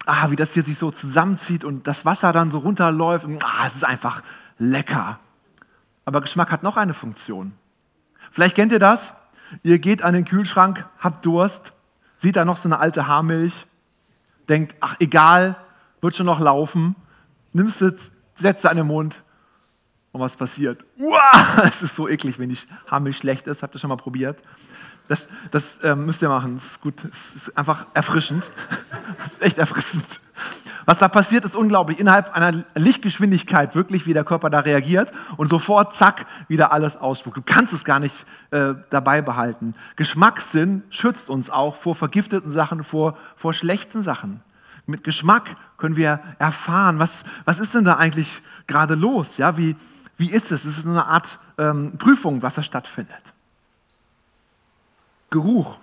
ah, 0.06 0.30
wie 0.30 0.36
das 0.36 0.54
hier 0.54 0.62
sich 0.62 0.78
so 0.78 0.90
zusammenzieht 0.90 1.64
und 1.64 1.86
das 1.86 2.04
Wasser 2.04 2.32
dann 2.32 2.50
so 2.50 2.58
runterläuft. 2.58 3.24
Und, 3.24 3.42
ah, 3.42 3.66
es 3.66 3.76
ist 3.76 3.84
einfach 3.84 4.22
lecker. 4.58 5.18
Aber 6.04 6.20
Geschmack 6.20 6.50
hat 6.50 6.62
noch 6.62 6.76
eine 6.76 6.94
Funktion. 6.94 7.52
Vielleicht 8.32 8.54
kennt 8.54 8.72
ihr 8.72 8.78
das. 8.78 9.14
Ihr 9.62 9.78
geht 9.78 10.02
an 10.02 10.14
den 10.14 10.24
Kühlschrank, 10.24 10.86
habt 10.98 11.24
Durst, 11.24 11.72
sieht 12.18 12.36
da 12.36 12.44
noch 12.44 12.56
so 12.56 12.68
eine 12.68 12.78
alte 12.78 13.06
Haarmilch, 13.06 13.66
denkt, 14.48 14.76
ach 14.80 14.96
egal, 15.00 15.56
wird 16.00 16.16
schon 16.16 16.26
noch 16.26 16.40
laufen, 16.40 16.96
nimmst 17.52 17.82
es, 17.82 18.10
setzt 18.34 18.64
es 18.64 18.70
an 18.70 18.76
den 18.76 18.86
Mund 18.86 19.22
und 20.12 20.20
was 20.20 20.36
passiert? 20.36 20.84
Uah, 20.98 21.64
es 21.68 21.82
ist 21.82 21.96
so 21.96 22.08
eklig, 22.08 22.38
wenn 22.38 22.48
die 22.48 22.58
Haarmilch 22.90 23.18
schlecht 23.18 23.46
ist. 23.46 23.62
Habt 23.62 23.74
ihr 23.74 23.78
schon 23.78 23.88
mal 23.88 23.96
probiert? 23.96 24.42
Das, 25.08 25.28
das 25.50 25.78
äh, 25.78 25.96
müsst 25.96 26.22
ihr 26.22 26.28
machen. 26.28 26.56
Das 26.56 26.64
ist 26.64 26.80
gut. 26.80 27.04
Es 27.04 27.34
ist 27.34 27.58
einfach 27.58 27.86
erfrischend. 27.94 28.50
das 29.18 29.26
ist 29.32 29.42
echt 29.42 29.58
erfrischend. 29.58 30.04
Was 30.88 30.96
da 30.96 31.08
passiert, 31.08 31.44
ist 31.44 31.54
unglaublich. 31.54 31.98
Innerhalb 31.98 32.34
einer 32.34 32.64
Lichtgeschwindigkeit 32.74 33.74
wirklich, 33.74 34.06
wie 34.06 34.14
der 34.14 34.24
Körper 34.24 34.48
da 34.48 34.60
reagiert 34.60 35.12
und 35.36 35.50
sofort, 35.50 35.94
zack, 35.96 36.24
wieder 36.48 36.72
alles 36.72 36.96
ausspuckt. 36.96 37.36
Du 37.36 37.42
kannst 37.44 37.74
es 37.74 37.84
gar 37.84 38.00
nicht 38.00 38.24
äh, 38.52 38.72
dabei 38.88 39.20
behalten. 39.20 39.74
Geschmackssinn 39.96 40.82
schützt 40.88 41.28
uns 41.28 41.50
auch 41.50 41.76
vor 41.76 41.94
vergifteten 41.94 42.50
Sachen, 42.50 42.84
vor, 42.84 43.18
vor 43.36 43.52
schlechten 43.52 44.00
Sachen. 44.00 44.40
mit 44.86 45.04
Geschmack 45.04 45.56
können 45.76 45.96
wir 45.96 46.20
erfahren, 46.38 46.98
was, 46.98 47.24
was 47.44 47.60
ist 47.60 47.74
denn 47.74 47.84
da 47.84 47.96
eigentlich 47.96 48.40
gerade 48.66 48.94
los? 48.94 49.36
Ja, 49.36 49.58
wie, 49.58 49.76
wie 50.16 50.30
ist 50.30 50.50
es? 50.52 50.64
Es 50.64 50.78
ist 50.78 50.86
eine 50.86 51.04
Art 51.04 51.38
ähm, 51.58 51.98
Prüfung, 51.98 52.40
was 52.40 52.54
da 52.54 52.62
stattfindet. 52.62 53.34
Geruch. 55.30 55.78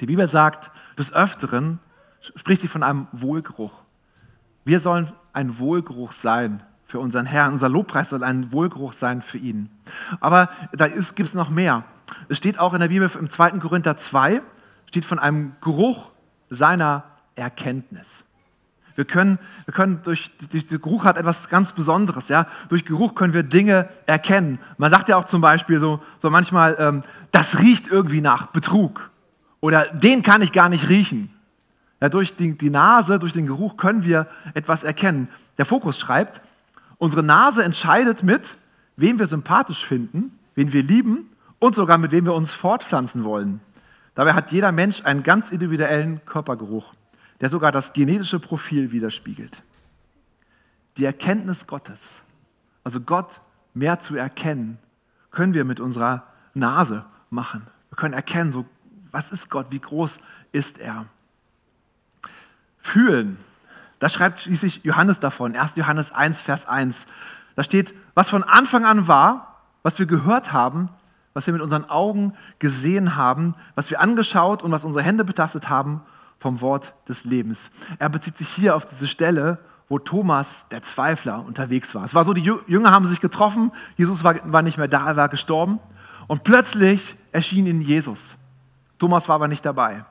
Die 0.00 0.06
Bibel 0.06 0.28
sagt 0.28 0.70
des 0.98 1.12
Öfteren, 1.12 1.78
spricht 2.20 2.62
sie 2.62 2.68
von 2.68 2.82
einem 2.82 3.08
Wohlgeruch. 3.12 3.72
Wir 4.64 4.80
sollen 4.80 5.12
ein 5.32 5.58
Wohlgeruch 5.58 6.12
sein 6.12 6.62
für 6.84 7.00
unseren 7.00 7.26
Herrn. 7.26 7.52
Unser 7.52 7.68
Lobpreis 7.68 8.10
soll 8.10 8.22
ein 8.22 8.52
Wohlgeruch 8.52 8.92
sein 8.92 9.22
für 9.22 9.38
ihn. 9.38 9.70
Aber 10.20 10.48
da 10.72 10.88
gibt 10.88 11.20
es 11.20 11.34
noch 11.34 11.50
mehr. 11.50 11.84
Es 12.28 12.36
steht 12.36 12.58
auch 12.58 12.74
in 12.74 12.80
der 12.80 12.88
Bibel 12.88 13.10
im 13.18 13.28
2. 13.28 13.52
Korinther 13.60 13.96
2, 13.96 14.42
steht 14.86 15.04
von 15.04 15.18
einem 15.18 15.56
Geruch 15.60 16.10
seiner 16.50 17.04
Erkenntnis. 17.34 18.24
Wir 18.94 19.04
können, 19.04 19.38
wir 19.64 19.74
können 19.74 20.00
durch, 20.04 20.30
durch 20.50 20.66
den 20.66 20.80
Geruch 20.80 21.04
hat 21.04 21.16
etwas 21.16 21.48
ganz 21.48 21.72
Besonderes. 21.72 22.28
Ja? 22.28 22.46
Durch 22.68 22.84
Geruch 22.84 23.14
können 23.14 23.34
wir 23.34 23.42
Dinge 23.42 23.88
erkennen. 24.06 24.58
Man 24.78 24.90
sagt 24.90 25.08
ja 25.08 25.16
auch 25.16 25.24
zum 25.24 25.40
Beispiel 25.40 25.78
so, 25.78 26.00
so 26.20 26.30
manchmal, 26.30 26.76
ähm, 26.78 27.02
das 27.30 27.60
riecht 27.60 27.86
irgendwie 27.88 28.20
nach 28.20 28.48
Betrug. 28.48 29.10
Oder 29.60 29.86
den 29.88 30.22
kann 30.22 30.42
ich 30.42 30.52
gar 30.52 30.68
nicht 30.68 30.88
riechen. 30.88 31.30
Ja, 32.00 32.08
durch 32.08 32.34
die, 32.34 32.58
die 32.58 32.70
Nase, 32.70 33.20
durch 33.20 33.32
den 33.32 33.46
Geruch 33.46 33.76
können 33.76 34.02
wir 34.02 34.26
etwas 34.54 34.82
erkennen. 34.82 35.28
Der 35.56 35.64
Fokus 35.64 35.98
schreibt, 35.98 36.42
unsere 36.98 37.22
Nase 37.22 37.62
entscheidet 37.62 38.24
mit, 38.24 38.56
wem 38.96 39.20
wir 39.20 39.26
sympathisch 39.26 39.86
finden, 39.86 40.36
wen 40.56 40.72
wir 40.72 40.82
lieben 40.82 41.30
und 41.60 41.76
sogar 41.76 41.98
mit 41.98 42.10
wem 42.10 42.24
wir 42.24 42.34
uns 42.34 42.52
fortpflanzen 42.52 43.22
wollen. 43.22 43.60
Dabei 44.16 44.34
hat 44.34 44.50
jeder 44.50 44.72
Mensch 44.72 45.04
einen 45.04 45.22
ganz 45.22 45.50
individuellen 45.50 46.20
Körpergeruch, 46.26 46.92
der 47.42 47.48
sogar 47.48 47.72
das 47.72 47.92
genetische 47.92 48.38
Profil 48.38 48.92
widerspiegelt. 48.92 49.64
Die 50.96 51.04
Erkenntnis 51.04 51.66
Gottes, 51.66 52.22
also 52.84 53.00
Gott 53.00 53.40
mehr 53.74 53.98
zu 53.98 54.14
erkennen, 54.14 54.78
können 55.32 55.52
wir 55.52 55.64
mit 55.64 55.80
unserer 55.80 56.24
Nase 56.54 57.04
machen. 57.30 57.66
Wir 57.90 57.96
können 57.96 58.14
erkennen, 58.14 58.52
so, 58.52 58.64
was 59.10 59.32
ist 59.32 59.50
Gott, 59.50 59.66
wie 59.70 59.80
groß 59.80 60.20
ist 60.52 60.78
er. 60.78 61.06
Fühlen, 62.78 63.38
da 63.98 64.08
schreibt 64.08 64.40
schließlich 64.40 64.84
Johannes 64.84 65.18
davon, 65.18 65.56
1. 65.56 65.74
Johannes 65.74 66.12
1, 66.12 66.40
Vers 66.40 66.66
1. 66.66 67.06
Da 67.56 67.64
steht, 67.64 67.92
was 68.14 68.30
von 68.30 68.44
Anfang 68.44 68.84
an 68.84 69.08
war, 69.08 69.64
was 69.82 69.98
wir 69.98 70.06
gehört 70.06 70.52
haben, 70.52 70.90
was 71.34 71.46
wir 71.46 71.54
mit 71.54 71.62
unseren 71.62 71.86
Augen 71.86 72.34
gesehen 72.60 73.16
haben, 73.16 73.56
was 73.74 73.90
wir 73.90 74.00
angeschaut 74.00 74.62
und 74.62 74.70
was 74.70 74.84
unsere 74.84 75.04
Hände 75.04 75.24
betastet 75.24 75.68
haben 75.68 76.02
vom 76.42 76.60
Wort 76.60 76.92
des 77.08 77.24
Lebens. 77.24 77.70
Er 77.98 78.08
bezieht 78.08 78.36
sich 78.36 78.48
hier 78.48 78.76
auf 78.76 78.84
diese 78.84 79.06
Stelle, 79.06 79.58
wo 79.88 79.98
Thomas, 79.98 80.66
der 80.70 80.82
Zweifler, 80.82 81.44
unterwegs 81.46 81.94
war. 81.94 82.04
Es 82.04 82.14
war 82.14 82.24
so, 82.24 82.32
die 82.32 82.42
Jünger 82.42 82.90
haben 82.90 83.06
sich 83.06 83.20
getroffen, 83.20 83.72
Jesus 83.96 84.24
war, 84.24 84.34
war 84.52 84.62
nicht 84.62 84.76
mehr 84.76 84.88
da, 84.88 85.06
er 85.06 85.16
war 85.16 85.28
gestorben 85.28 85.78
und 86.26 86.44
plötzlich 86.44 87.16
erschien 87.30 87.66
ihnen 87.66 87.80
Jesus. 87.80 88.36
Thomas 88.98 89.28
war 89.28 89.36
aber 89.36 89.48
nicht 89.48 89.64
dabei. 89.64 90.04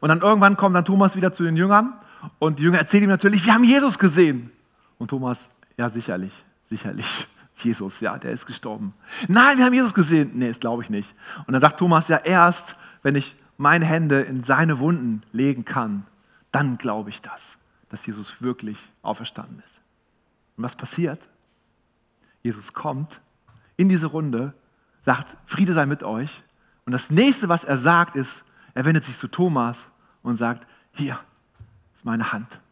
Und 0.00 0.08
dann 0.08 0.20
irgendwann 0.20 0.56
kommt 0.56 0.74
dann 0.74 0.84
Thomas 0.84 1.16
wieder 1.16 1.32
zu 1.32 1.42
den 1.42 1.56
Jüngern 1.56 1.94
und 2.38 2.58
die 2.58 2.62
Jünger 2.62 2.78
erzählen 2.78 3.04
ihm 3.04 3.10
natürlich, 3.10 3.44
wir 3.44 3.54
haben 3.54 3.64
Jesus 3.64 3.98
gesehen. 3.98 4.50
Und 4.98 5.08
Thomas, 5.08 5.50
ja 5.76 5.88
sicherlich, 5.88 6.44
sicherlich. 6.64 7.28
Jesus, 7.56 8.00
ja, 8.00 8.16
der 8.16 8.30
ist 8.30 8.46
gestorben. 8.46 8.94
Nein, 9.28 9.58
wir 9.58 9.66
haben 9.66 9.74
Jesus 9.74 9.92
gesehen. 9.92 10.30
Nee, 10.34 10.48
das 10.48 10.60
glaube 10.60 10.82
ich 10.82 10.88
nicht. 10.88 11.14
Und 11.46 11.52
dann 11.52 11.60
sagt 11.60 11.78
Thomas, 11.78 12.08
ja, 12.08 12.16
erst 12.16 12.76
wenn 13.02 13.16
ich 13.16 13.36
meine 13.60 13.84
Hände 13.84 14.22
in 14.22 14.42
seine 14.42 14.78
Wunden 14.78 15.22
legen 15.32 15.66
kann, 15.66 16.06
dann 16.50 16.78
glaube 16.78 17.10
ich 17.10 17.20
das, 17.20 17.58
dass 17.90 18.06
Jesus 18.06 18.40
wirklich 18.40 18.78
auferstanden 19.02 19.62
ist. 19.62 19.82
Und 20.56 20.64
was 20.64 20.74
passiert? 20.74 21.28
Jesus 22.42 22.72
kommt 22.72 23.20
in 23.76 23.90
diese 23.90 24.06
Runde, 24.06 24.54
sagt, 25.02 25.36
Friede 25.44 25.74
sei 25.74 25.84
mit 25.84 26.02
euch. 26.02 26.42
Und 26.86 26.92
das 26.92 27.10
nächste, 27.10 27.50
was 27.50 27.64
er 27.64 27.76
sagt, 27.76 28.16
ist, 28.16 28.44
er 28.72 28.86
wendet 28.86 29.04
sich 29.04 29.18
zu 29.18 29.28
Thomas 29.28 29.90
und 30.22 30.36
sagt, 30.36 30.66
hier 30.92 31.20
ist 31.94 32.06
meine 32.06 32.32
Hand. 32.32 32.62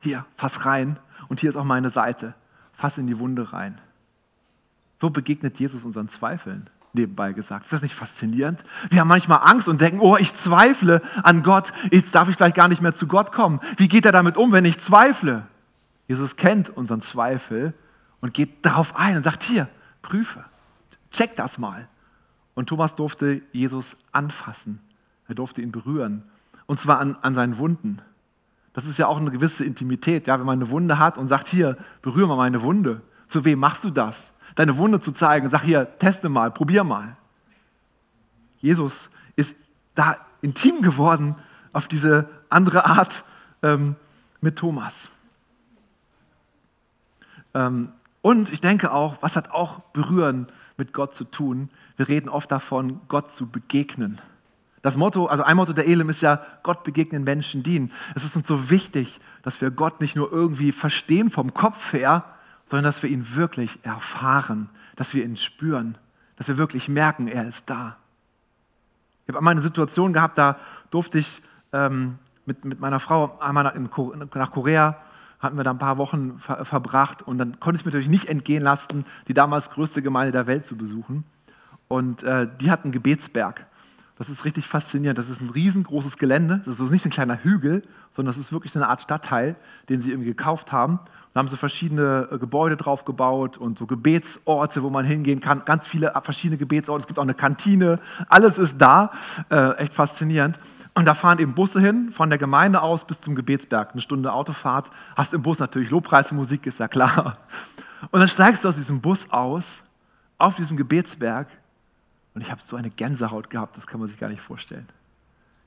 Hier, 0.00 0.24
fass 0.34 0.64
rein. 0.64 0.98
Und 1.28 1.40
hier 1.40 1.50
ist 1.50 1.56
auch 1.56 1.64
meine 1.64 1.90
Seite. 1.90 2.34
Fass 2.72 2.96
in 2.96 3.06
die 3.06 3.18
Wunde 3.18 3.52
rein. 3.52 3.78
So 4.96 5.10
begegnet 5.10 5.60
Jesus 5.60 5.84
unseren 5.84 6.08
Zweifeln, 6.08 6.70
nebenbei 6.92 7.32
gesagt. 7.32 7.64
Ist 7.64 7.72
das 7.72 7.82
nicht 7.82 7.94
faszinierend? 7.94 8.64
Wir 8.90 9.00
haben 9.00 9.08
manchmal 9.08 9.40
Angst 9.42 9.68
und 9.68 9.80
denken, 9.80 10.00
oh, 10.00 10.16
ich 10.16 10.34
zweifle 10.34 11.02
an 11.22 11.42
Gott, 11.42 11.72
jetzt 11.90 12.14
darf 12.14 12.28
ich 12.28 12.36
vielleicht 12.36 12.56
gar 12.56 12.68
nicht 12.68 12.82
mehr 12.82 12.94
zu 12.94 13.06
Gott 13.06 13.32
kommen. 13.32 13.60
Wie 13.76 13.88
geht 13.88 14.04
er 14.04 14.12
damit 14.12 14.36
um, 14.36 14.52
wenn 14.52 14.64
ich 14.64 14.78
zweifle? 14.78 15.46
Jesus 16.06 16.36
kennt 16.36 16.70
unseren 16.70 17.00
Zweifel 17.00 17.74
und 18.20 18.34
geht 18.34 18.64
darauf 18.64 18.96
ein 18.96 19.16
und 19.16 19.22
sagt, 19.22 19.42
hier, 19.42 19.68
prüfe, 20.02 20.44
check 21.10 21.36
das 21.36 21.58
mal. 21.58 21.88
Und 22.54 22.68
Thomas 22.68 22.96
durfte 22.96 23.42
Jesus 23.52 23.96
anfassen. 24.10 24.80
Er 25.28 25.34
durfte 25.34 25.62
ihn 25.62 25.70
berühren. 25.70 26.24
Und 26.66 26.80
zwar 26.80 26.98
an, 26.98 27.16
an 27.22 27.34
seinen 27.34 27.58
Wunden. 27.58 28.00
Das 28.72 28.86
ist 28.86 28.98
ja 28.98 29.06
auch 29.06 29.18
eine 29.18 29.30
gewisse 29.30 29.64
Intimität, 29.64 30.26
ja, 30.26 30.38
wenn 30.38 30.46
man 30.46 30.58
eine 30.58 30.70
Wunde 30.70 30.98
hat 30.98 31.18
und 31.18 31.26
sagt, 31.26 31.48
hier, 31.48 31.76
berühre 32.02 32.28
mal 32.28 32.36
meine 32.36 32.62
Wunde. 32.62 33.02
Zu 33.28 33.44
wem 33.44 33.58
machst 33.58 33.84
du 33.84 33.90
das? 33.90 34.32
Deine 34.58 34.76
Wunde 34.76 34.98
zu 34.98 35.12
zeigen. 35.12 35.48
Sag 35.48 35.62
hier, 35.62 35.98
teste 35.98 36.28
mal, 36.28 36.50
probier 36.50 36.82
mal. 36.82 37.16
Jesus 38.60 39.08
ist 39.36 39.56
da 39.94 40.16
intim 40.42 40.82
geworden 40.82 41.36
auf 41.72 41.86
diese 41.86 42.28
andere 42.48 42.84
Art 42.84 43.24
ähm, 43.62 43.94
mit 44.40 44.56
Thomas. 44.56 45.10
Ähm, 47.54 47.92
und 48.20 48.50
ich 48.50 48.60
denke 48.60 48.90
auch, 48.90 49.18
was 49.20 49.36
hat 49.36 49.52
auch 49.52 49.78
Berühren 49.92 50.48
mit 50.76 50.92
Gott 50.92 51.14
zu 51.14 51.22
tun? 51.22 51.70
Wir 51.96 52.08
reden 52.08 52.28
oft 52.28 52.50
davon, 52.50 53.00
Gott 53.06 53.30
zu 53.30 53.46
begegnen. 53.46 54.20
Das 54.82 54.96
Motto, 54.96 55.26
also 55.26 55.44
ein 55.44 55.56
Motto 55.56 55.72
der 55.72 55.86
Elim 55.86 56.08
ist 56.08 56.20
ja, 56.20 56.42
Gott 56.64 56.82
begegnen 56.82 57.22
Menschen 57.22 57.62
dienen. 57.62 57.92
Es 58.16 58.24
ist 58.24 58.34
uns 58.34 58.48
so 58.48 58.70
wichtig, 58.70 59.20
dass 59.42 59.60
wir 59.60 59.70
Gott 59.70 60.00
nicht 60.00 60.16
nur 60.16 60.32
irgendwie 60.32 60.72
verstehen 60.72 61.30
vom 61.30 61.54
Kopf 61.54 61.92
her, 61.92 62.24
sondern 62.68 62.84
dass 62.84 63.02
wir 63.02 63.10
ihn 63.10 63.34
wirklich 63.34 63.78
erfahren, 63.82 64.70
dass 64.96 65.14
wir 65.14 65.24
ihn 65.24 65.36
spüren, 65.36 65.98
dass 66.36 66.48
wir 66.48 66.58
wirklich 66.58 66.88
merken, 66.88 67.28
er 67.28 67.46
ist 67.46 67.68
da. 67.70 67.96
Ich 69.24 69.28
habe 69.28 69.38
einmal 69.38 69.52
eine 69.52 69.60
Situation 69.60 70.12
gehabt, 70.12 70.38
da 70.38 70.58
durfte 70.90 71.18
ich 71.18 71.42
ähm, 71.72 72.18
mit, 72.46 72.64
mit 72.64 72.80
meiner 72.80 73.00
Frau 73.00 73.38
einmal 73.40 73.64
nach, 73.64 73.74
in, 73.74 73.90
nach 74.34 74.50
Korea, 74.50 74.96
hatten 75.38 75.56
wir 75.56 75.64
da 75.64 75.70
ein 75.70 75.78
paar 75.78 75.98
Wochen 75.98 76.38
ver, 76.38 76.64
verbracht 76.64 77.22
und 77.22 77.38
dann 77.38 77.60
konnte 77.60 77.76
ich 77.76 77.82
es 77.82 77.84
mir 77.84 77.90
natürlich 77.90 78.08
nicht 78.08 78.28
entgehen 78.28 78.62
lassen, 78.62 79.04
die 79.28 79.34
damals 79.34 79.70
größte 79.70 80.02
Gemeinde 80.02 80.32
der 80.32 80.46
Welt 80.46 80.64
zu 80.64 80.76
besuchen. 80.76 81.24
Und 81.86 82.22
äh, 82.22 82.48
die 82.60 82.70
hat 82.70 82.84
einen 82.84 82.92
Gebetsberg. 82.92 83.66
Das 84.18 84.28
ist 84.28 84.44
richtig 84.44 84.66
faszinierend. 84.66 85.16
Das 85.16 85.30
ist 85.30 85.40
ein 85.40 85.48
riesengroßes 85.48 86.18
Gelände. 86.18 86.60
Das 86.66 86.80
ist 86.80 86.90
nicht 86.90 87.04
ein 87.04 87.10
kleiner 87.10 87.42
Hügel, 87.44 87.82
sondern 88.12 88.32
das 88.32 88.36
ist 88.36 88.52
wirklich 88.52 88.74
eine 88.74 88.88
Art 88.88 89.00
Stadtteil, 89.00 89.54
den 89.88 90.00
sie 90.00 90.10
irgendwie 90.10 90.30
gekauft 90.30 90.72
haben. 90.72 90.98
Da 91.32 91.38
haben 91.38 91.46
sie 91.46 91.56
verschiedene 91.56 92.26
äh, 92.32 92.38
Gebäude 92.38 92.76
drauf 92.76 93.04
gebaut 93.04 93.58
und 93.58 93.78
so 93.78 93.86
Gebetsorte, 93.86 94.82
wo 94.82 94.90
man 94.90 95.04
hingehen 95.04 95.38
kann. 95.38 95.64
Ganz 95.64 95.86
viele 95.86 96.12
verschiedene 96.22 96.58
Gebetsorte. 96.58 97.02
Es 97.02 97.06
gibt 97.06 97.20
auch 97.20 97.22
eine 97.22 97.34
Kantine. 97.34 97.96
Alles 98.28 98.58
ist 98.58 98.78
da. 98.78 99.12
Äh, 99.50 99.76
echt 99.76 99.94
faszinierend. 99.94 100.58
Und 100.94 101.04
da 101.04 101.14
fahren 101.14 101.38
eben 101.38 101.54
Busse 101.54 101.80
hin, 101.80 102.10
von 102.10 102.28
der 102.28 102.40
Gemeinde 102.40 102.82
aus 102.82 103.06
bis 103.06 103.20
zum 103.20 103.36
Gebetsberg. 103.36 103.92
Eine 103.92 104.00
Stunde 104.00 104.32
Autofahrt. 104.32 104.90
Hast 105.14 105.32
im 105.32 105.42
Bus 105.42 105.60
natürlich 105.60 105.90
Lobpreismusik, 105.90 106.66
ist 106.66 106.80
ja 106.80 106.88
klar. 106.88 107.38
Und 108.10 108.18
dann 108.18 108.28
steigst 108.28 108.64
du 108.64 108.68
aus 108.68 108.74
diesem 108.74 109.00
Bus 109.00 109.30
aus, 109.30 109.84
auf 110.38 110.56
diesem 110.56 110.76
Gebetsberg 110.76 111.46
und 112.38 112.42
ich 112.42 112.52
habe 112.52 112.62
so 112.64 112.76
eine 112.76 112.88
Gänsehaut 112.88 113.50
gehabt, 113.50 113.76
das 113.76 113.88
kann 113.88 113.98
man 113.98 114.08
sich 114.08 114.16
gar 114.16 114.28
nicht 114.28 114.40
vorstellen. 114.40 114.86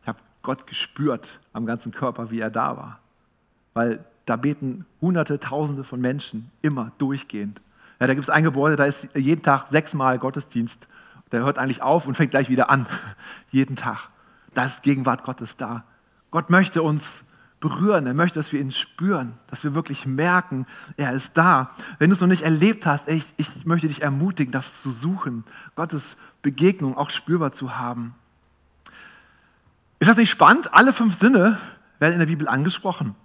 Ich 0.02 0.08
habe 0.08 0.20
Gott 0.42 0.68
gespürt 0.68 1.42
am 1.52 1.66
ganzen 1.66 1.92
Körper, 1.92 2.32
wie 2.32 2.40
er 2.40 2.50
da 2.50 2.78
war. 2.78 3.00
Weil 3.74 4.06
da 4.26 4.38
beten 4.38 4.86
Hunderte, 5.02 5.38
Tausende 5.38 5.84
von 5.84 6.00
Menschen 6.00 6.50
immer 6.62 6.94
durchgehend. 6.98 7.62
Ja, 8.00 8.08
da 8.08 8.14
gibt 8.14 8.24
es 8.24 8.30
ein 8.30 8.46
Gebäude, 8.46 8.78
da 8.78 8.86
ist 8.86 9.10
jeden 9.14 9.42
Tag 9.42 9.68
sechsmal 9.68 10.18
Gottesdienst. 10.18 10.88
Der 11.34 11.42
hört 11.42 11.58
eigentlich 11.60 11.82
auf 11.82 12.08
und 12.08 12.16
fängt 12.16 12.32
gleich 12.32 12.48
wieder 12.48 12.70
an. 12.70 12.88
jeden 13.52 13.76
Tag. 13.76 14.08
Da 14.54 14.64
ist 14.64 14.82
Gegenwart 14.82 15.26
Gottes 15.26 15.58
da. 15.58 15.84
Gott 16.30 16.50
möchte 16.50 16.84
uns 16.84 17.26
berühren. 17.62 18.08
Er 18.08 18.14
möchte, 18.14 18.40
dass 18.40 18.52
wir 18.52 18.60
ihn 18.60 18.72
spüren, 18.72 19.34
dass 19.48 19.64
wir 19.64 19.74
wirklich 19.74 20.06
merken, 20.06 20.66
er 20.98 21.14
ist 21.14 21.38
da. 21.38 21.72
Wenn 22.00 22.10
du 22.10 22.16
es 22.16 22.22
noch 22.22 22.28
nicht 22.28 22.42
erlebt 22.42 22.86
hast, 22.86 23.08
ich, 23.08 23.34
ich 23.38 23.66
möchte 23.66 23.88
dich 23.88 24.02
ermutigen, 24.02 24.52
das 24.52 24.82
zu 24.82 24.92
suchen, 24.92 25.46
Gottes 25.76 26.18
Begegnung 26.42 26.98
auch 26.98 27.10
spürbar 27.10 27.52
zu 27.52 27.78
haben. 27.78 28.16
Ist 30.00 30.10
das 30.10 30.18
nicht 30.18 30.30
spannend? 30.30 30.74
Alle 30.74 30.94
fünf 30.94 31.16
Sinne 31.16 31.58
werden 32.00 32.14
in 32.14 32.20
der 32.20 32.26
Bibel 32.26 32.48
angesprochen. 32.48 33.16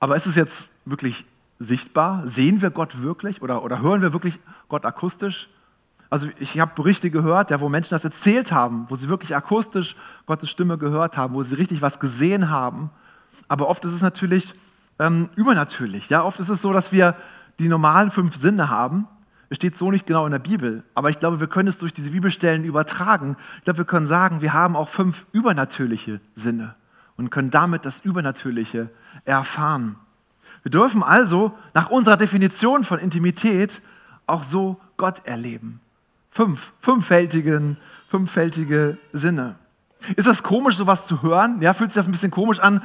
Aber 0.00 0.16
ist 0.16 0.26
es 0.26 0.34
jetzt 0.34 0.72
wirklich 0.84 1.24
sichtbar? 1.60 2.26
Sehen 2.26 2.60
wir 2.60 2.70
Gott 2.70 3.02
wirklich 3.02 3.40
oder, 3.40 3.62
oder 3.62 3.80
hören 3.80 4.02
wir 4.02 4.12
wirklich 4.12 4.40
Gott 4.68 4.84
akustisch? 4.84 5.48
Also 6.10 6.28
ich 6.40 6.58
habe 6.58 6.72
Berichte 6.74 7.10
gehört, 7.10 7.50
ja, 7.50 7.60
wo 7.60 7.68
Menschen 7.68 7.94
das 7.94 8.04
erzählt 8.04 8.52
haben, 8.52 8.86
wo 8.88 8.96
sie 8.96 9.08
wirklich 9.08 9.34
akustisch 9.34 9.96
Gottes 10.26 10.50
Stimme 10.50 10.76
gehört 10.76 11.16
haben, 11.16 11.34
wo 11.34 11.42
sie 11.42 11.54
richtig 11.54 11.80
was 11.80 12.00
gesehen 12.00 12.50
haben. 12.50 12.90
aber 13.48 13.68
oft 13.68 13.84
ist 13.84 13.92
es 13.92 14.02
natürlich 14.02 14.54
ähm, 14.98 15.30
übernatürlich. 15.36 16.08
Ja? 16.08 16.24
Oft 16.24 16.40
ist 16.40 16.48
es 16.48 16.60
so, 16.60 16.72
dass 16.72 16.92
wir 16.92 17.16
die 17.58 17.68
normalen 17.68 18.10
fünf 18.10 18.36
Sinne 18.36 18.68
haben. 18.68 19.06
Es 19.52 19.56
steht 19.56 19.76
so 19.76 19.90
nicht 19.90 20.06
genau 20.06 20.24
in 20.24 20.32
der 20.32 20.38
Bibel, 20.38 20.82
aber 20.94 21.10
ich 21.10 21.20
glaube, 21.20 21.38
wir 21.38 21.46
können 21.46 21.68
es 21.68 21.76
durch 21.76 21.92
diese 21.92 22.12
Bibelstellen 22.12 22.64
übertragen. 22.64 23.36
Ich 23.58 23.64
glaube, 23.64 23.80
wir 23.80 23.84
können 23.84 24.06
sagen, 24.06 24.40
wir 24.40 24.54
haben 24.54 24.76
auch 24.76 24.88
fünf 24.88 25.26
übernatürliche 25.32 26.22
Sinne 26.34 26.74
und 27.18 27.28
können 27.28 27.50
damit 27.50 27.84
das 27.84 28.00
Übernatürliche 28.00 28.88
erfahren. 29.26 29.96
Wir 30.62 30.70
dürfen 30.70 31.02
also 31.02 31.52
nach 31.74 31.90
unserer 31.90 32.16
Definition 32.16 32.82
von 32.82 32.98
Intimität 32.98 33.82
auch 34.26 34.42
so 34.42 34.80
Gott 34.96 35.26
erleben. 35.26 35.82
Fünf, 36.30 36.72
fünffältigen, 36.80 37.76
fünffältige 38.08 38.96
Sinne. 39.12 39.56
Ist 40.16 40.26
das 40.26 40.42
komisch, 40.42 40.76
sowas 40.76 41.06
zu 41.06 41.22
hören? 41.22 41.60
Ja, 41.62 41.74
fühlt 41.74 41.92
sich 41.92 42.00
das 42.00 42.06
ein 42.06 42.12
bisschen 42.12 42.30
komisch 42.30 42.58
an? 42.58 42.82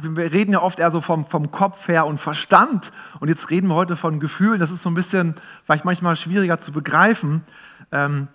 Wir 0.00 0.32
reden 0.32 0.52
ja 0.52 0.62
oft 0.62 0.78
eher 0.78 0.90
so 0.90 1.00
vom, 1.00 1.26
vom 1.26 1.50
Kopf 1.50 1.88
her 1.88 2.06
und 2.06 2.18
Verstand. 2.18 2.92
Und 3.20 3.28
jetzt 3.28 3.50
reden 3.50 3.68
wir 3.68 3.74
heute 3.74 3.96
von 3.96 4.20
Gefühlen. 4.20 4.60
Das 4.60 4.70
ist 4.70 4.82
so 4.82 4.90
ein 4.90 4.94
bisschen 4.94 5.34
vielleicht 5.64 5.84
manchmal 5.84 6.16
schwieriger 6.16 6.60
zu 6.60 6.72
begreifen. 6.72 7.42
Ähm, 7.90 8.28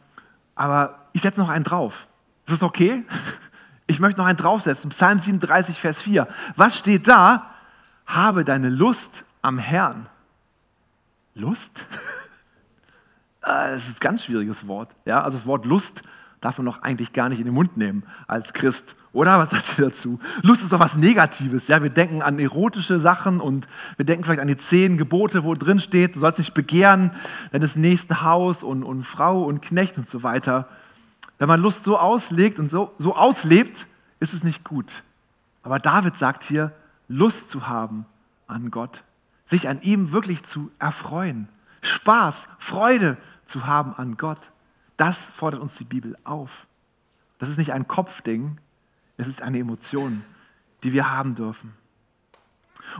aber 0.55 1.07
ich 1.13 1.21
setze 1.21 1.39
noch 1.39 1.49
einen 1.49 1.63
drauf. 1.63 2.07
Ist 2.45 2.53
das 2.53 2.63
okay? 2.63 3.03
Ich 3.89 4.01
möchte 4.01 4.19
noch 4.19 4.27
einen 4.27 4.37
draufsetzen. 4.37 4.89
Psalm 4.89 5.17
37, 5.17 5.79
Vers 5.79 6.01
4. 6.01 6.27
Was 6.57 6.77
steht 6.77 7.07
da? 7.07 7.51
Habe 8.05 8.43
deine 8.43 8.67
Lust 8.67 9.23
am 9.41 9.59
Herrn. 9.59 10.09
Lust? 11.35 11.85
Ah, 13.39 13.69
das 13.71 13.87
ist 13.87 13.95
ein 13.95 13.99
ganz 14.01 14.25
schwieriges 14.25 14.67
Wort. 14.67 14.93
Ja, 15.05 15.21
also 15.21 15.37
das 15.37 15.47
Wort 15.47 15.65
Lust 15.65 16.03
darf 16.41 16.57
man 16.57 16.65
doch 16.65 16.81
eigentlich 16.83 17.13
gar 17.13 17.29
nicht 17.29 17.39
in 17.39 17.45
den 17.45 17.53
Mund 17.53 17.77
nehmen 17.77 18.03
als 18.27 18.53
Christ. 18.53 18.95
Oder 19.11 19.39
was 19.39 19.49
sagt 19.49 19.79
ihr 19.79 19.85
dazu? 19.85 20.19
Lust 20.43 20.61
ist 20.61 20.71
doch 20.71 20.79
was 20.79 20.95
Negatives. 20.97 21.67
Ja? 21.67 21.81
Wir 21.81 21.89
denken 21.89 22.21
an 22.21 22.37
erotische 22.37 22.99
Sachen 22.99 23.39
und 23.39 23.67
wir 23.95 24.05
denken 24.05 24.23
vielleicht 24.23 24.41
an 24.41 24.47
die 24.47 24.57
zehn 24.57 24.97
Gebote, 24.97 25.43
wo 25.43 25.55
drin 25.55 25.79
steht, 25.79 26.15
du 26.15 26.19
sollst 26.19 26.39
nicht 26.39 26.53
begehren, 26.53 27.11
deines 27.51 27.75
nächsten 27.75 28.21
Haus 28.21 28.61
und, 28.61 28.83
und 28.83 29.03
Frau 29.03 29.43
und 29.43 29.61
Knecht 29.61 29.97
und 29.97 30.07
so 30.07 30.21
weiter. 30.21 30.67
Wenn 31.39 31.47
man 31.47 31.59
Lust 31.59 31.83
so 31.83 31.97
auslegt 31.97 32.59
und 32.59 32.69
so, 32.69 32.93
so 32.97 33.15
auslebt, 33.15 33.87
ist 34.19 34.33
es 34.33 34.43
nicht 34.43 34.63
gut. 34.63 35.03
Aber 35.63 35.79
David 35.79 36.15
sagt 36.15 36.43
hier, 36.43 36.71
Lust 37.07 37.49
zu 37.49 37.67
haben 37.67 38.05
an 38.47 38.71
Gott, 38.71 39.03
sich 39.45 39.67
an 39.67 39.81
ihm 39.81 40.11
wirklich 40.11 40.43
zu 40.43 40.71
erfreuen, 40.79 41.49
Spaß, 41.81 42.47
Freude 42.59 43.17
zu 43.45 43.65
haben 43.65 43.93
an 43.95 44.17
Gott. 44.17 44.51
Das 44.97 45.29
fordert 45.29 45.61
uns 45.61 45.75
die 45.75 45.83
Bibel 45.83 46.17
auf. 46.23 46.65
Das 47.39 47.49
ist 47.49 47.57
nicht 47.57 47.71
ein 47.71 47.87
Kopfding, 47.87 48.57
es 49.17 49.27
ist 49.27 49.41
eine 49.41 49.59
Emotion, 49.59 50.23
die 50.83 50.91
wir 50.93 51.11
haben 51.11 51.35
dürfen. 51.35 51.73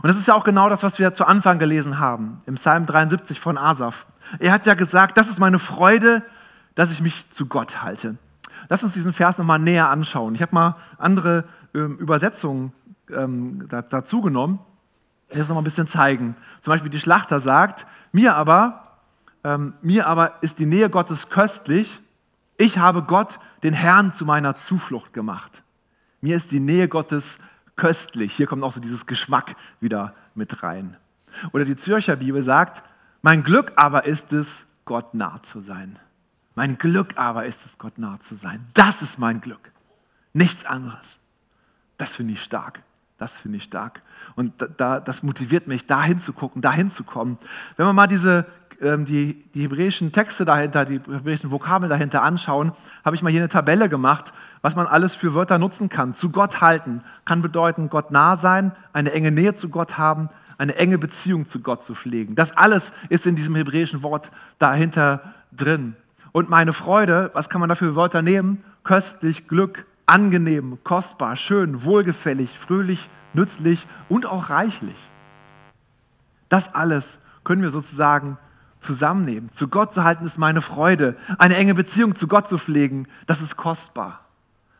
Und 0.02 0.08
das 0.08 0.18
ist 0.18 0.28
ja 0.28 0.34
auch 0.34 0.44
genau 0.44 0.68
das, 0.68 0.82
was 0.82 0.98
wir 0.98 1.14
zu 1.14 1.24
Anfang 1.24 1.58
gelesen 1.58 1.98
haben, 1.98 2.42
im 2.46 2.54
Psalm 2.54 2.86
73 2.86 3.40
von 3.40 3.58
Asaf. 3.58 4.06
Er 4.38 4.52
hat 4.52 4.66
ja 4.66 4.74
gesagt, 4.74 5.16
das 5.16 5.28
ist 5.28 5.40
meine 5.40 5.58
Freude, 5.58 6.22
dass 6.74 6.92
ich 6.92 7.00
mich 7.00 7.28
zu 7.30 7.46
Gott 7.46 7.82
halte. 7.82 8.16
Lass 8.68 8.82
uns 8.82 8.92
diesen 8.92 9.12
Vers 9.12 9.38
nochmal 9.38 9.58
näher 9.58 9.88
anschauen. 9.88 10.34
Ich 10.34 10.42
habe 10.42 10.54
mal 10.54 10.76
andere 10.98 11.44
ähm, 11.74 11.96
Übersetzungen 11.98 12.72
ähm, 13.10 13.66
dazu 13.68 14.20
genommen, 14.20 14.58
die 15.32 15.38
das 15.38 15.48
nochmal 15.48 15.62
ein 15.62 15.64
bisschen 15.64 15.86
zeigen. 15.86 16.36
Zum 16.60 16.72
Beispiel 16.72 16.90
die 16.90 17.00
Schlachter 17.00 17.40
sagt, 17.40 17.86
mir 18.12 18.36
aber 18.36 18.87
ähm, 19.48 19.72
mir 19.80 20.06
aber 20.06 20.42
ist 20.42 20.58
die 20.58 20.66
Nähe 20.66 20.90
Gottes 20.90 21.30
köstlich. 21.30 22.00
Ich 22.58 22.76
habe 22.76 23.02
Gott, 23.02 23.38
den 23.62 23.72
Herrn, 23.72 24.12
zu 24.12 24.26
meiner 24.26 24.56
Zuflucht 24.56 25.14
gemacht. 25.14 25.62
Mir 26.20 26.36
ist 26.36 26.52
die 26.52 26.60
Nähe 26.60 26.88
Gottes 26.88 27.38
köstlich. 27.76 28.34
Hier 28.34 28.46
kommt 28.46 28.62
auch 28.62 28.72
so 28.72 28.80
dieses 28.80 29.06
Geschmack 29.06 29.56
wieder 29.80 30.14
mit 30.34 30.62
rein. 30.62 30.96
Oder 31.52 31.64
die 31.64 31.76
Zürcher 31.76 32.16
Bibel 32.16 32.42
sagt, 32.42 32.82
mein 33.22 33.42
Glück 33.42 33.72
aber 33.76 34.04
ist 34.04 34.32
es, 34.32 34.66
Gott 34.84 35.14
nah 35.14 35.42
zu 35.42 35.60
sein. 35.60 35.98
Mein 36.54 36.76
Glück 36.76 37.16
aber 37.16 37.46
ist 37.46 37.64
es, 37.64 37.78
Gott 37.78 37.98
nah 37.98 38.20
zu 38.20 38.34
sein. 38.34 38.66
Das 38.74 39.00
ist 39.00 39.18
mein 39.18 39.40
Glück. 39.40 39.72
Nichts 40.34 40.66
anderes. 40.66 41.18
Das 41.96 42.16
finde 42.16 42.34
ich 42.34 42.42
stark. 42.42 42.82
Das 43.16 43.32
finde 43.32 43.58
ich 43.58 43.64
stark. 43.64 44.02
Und 44.36 44.52
da, 44.76 45.00
das 45.00 45.22
motiviert 45.22 45.66
mich, 45.68 45.86
da 45.86 46.02
hinzugucken, 46.02 46.60
da 46.60 46.72
hinzukommen. 46.72 47.38
Wenn 47.76 47.86
man 47.86 47.96
mal 47.96 48.06
diese 48.06 48.46
die, 48.80 49.44
die 49.54 49.62
hebräischen 49.62 50.12
Texte 50.12 50.44
dahinter, 50.44 50.84
die 50.84 51.00
hebräischen 51.00 51.50
Vokabeln 51.50 51.90
dahinter 51.90 52.22
anschauen, 52.22 52.72
habe 53.04 53.16
ich 53.16 53.22
mal 53.22 53.30
hier 53.30 53.40
eine 53.40 53.48
Tabelle 53.48 53.88
gemacht, 53.88 54.32
was 54.62 54.76
man 54.76 54.86
alles 54.86 55.16
für 55.16 55.34
Wörter 55.34 55.58
nutzen 55.58 55.88
kann. 55.88 56.14
Zu 56.14 56.30
Gott 56.30 56.60
halten 56.60 57.02
kann 57.24 57.42
bedeuten, 57.42 57.90
Gott 57.90 58.12
nah 58.12 58.36
sein, 58.36 58.72
eine 58.92 59.12
enge 59.12 59.32
Nähe 59.32 59.54
zu 59.54 59.68
Gott 59.68 59.98
haben, 59.98 60.28
eine 60.58 60.76
enge 60.76 60.98
Beziehung 60.98 61.46
zu 61.46 61.60
Gott 61.60 61.82
zu 61.82 61.94
pflegen. 61.94 62.36
Das 62.36 62.56
alles 62.56 62.92
ist 63.08 63.26
in 63.26 63.34
diesem 63.34 63.56
hebräischen 63.56 64.02
Wort 64.02 64.30
dahinter 64.58 65.34
drin. 65.52 65.96
Und 66.30 66.48
meine 66.48 66.72
Freude, 66.72 67.30
was 67.34 67.48
kann 67.48 67.60
man 67.60 67.68
dafür 67.68 67.90
für 67.90 67.96
Wörter 67.96 68.22
nehmen? 68.22 68.62
Köstlich, 68.84 69.48
Glück, 69.48 69.86
angenehm, 70.06 70.78
kostbar, 70.84 71.34
schön, 71.34 71.82
wohlgefällig, 71.84 72.56
fröhlich, 72.58 73.08
nützlich 73.34 73.86
und 74.08 74.24
auch 74.24 74.50
reichlich. 74.50 74.98
Das 76.48 76.74
alles 76.74 77.20
können 77.44 77.62
wir 77.62 77.70
sozusagen 77.70 78.38
zusammennehmen. 78.80 79.50
Zu 79.50 79.68
Gott 79.68 79.92
zu 79.92 80.04
halten 80.04 80.24
ist 80.24 80.38
meine 80.38 80.60
Freude. 80.60 81.16
Eine 81.38 81.56
enge 81.56 81.74
Beziehung 81.74 82.14
zu 82.14 82.28
Gott 82.28 82.48
zu 82.48 82.58
pflegen, 82.58 83.08
das 83.26 83.40
ist 83.40 83.56
kostbar. 83.56 84.24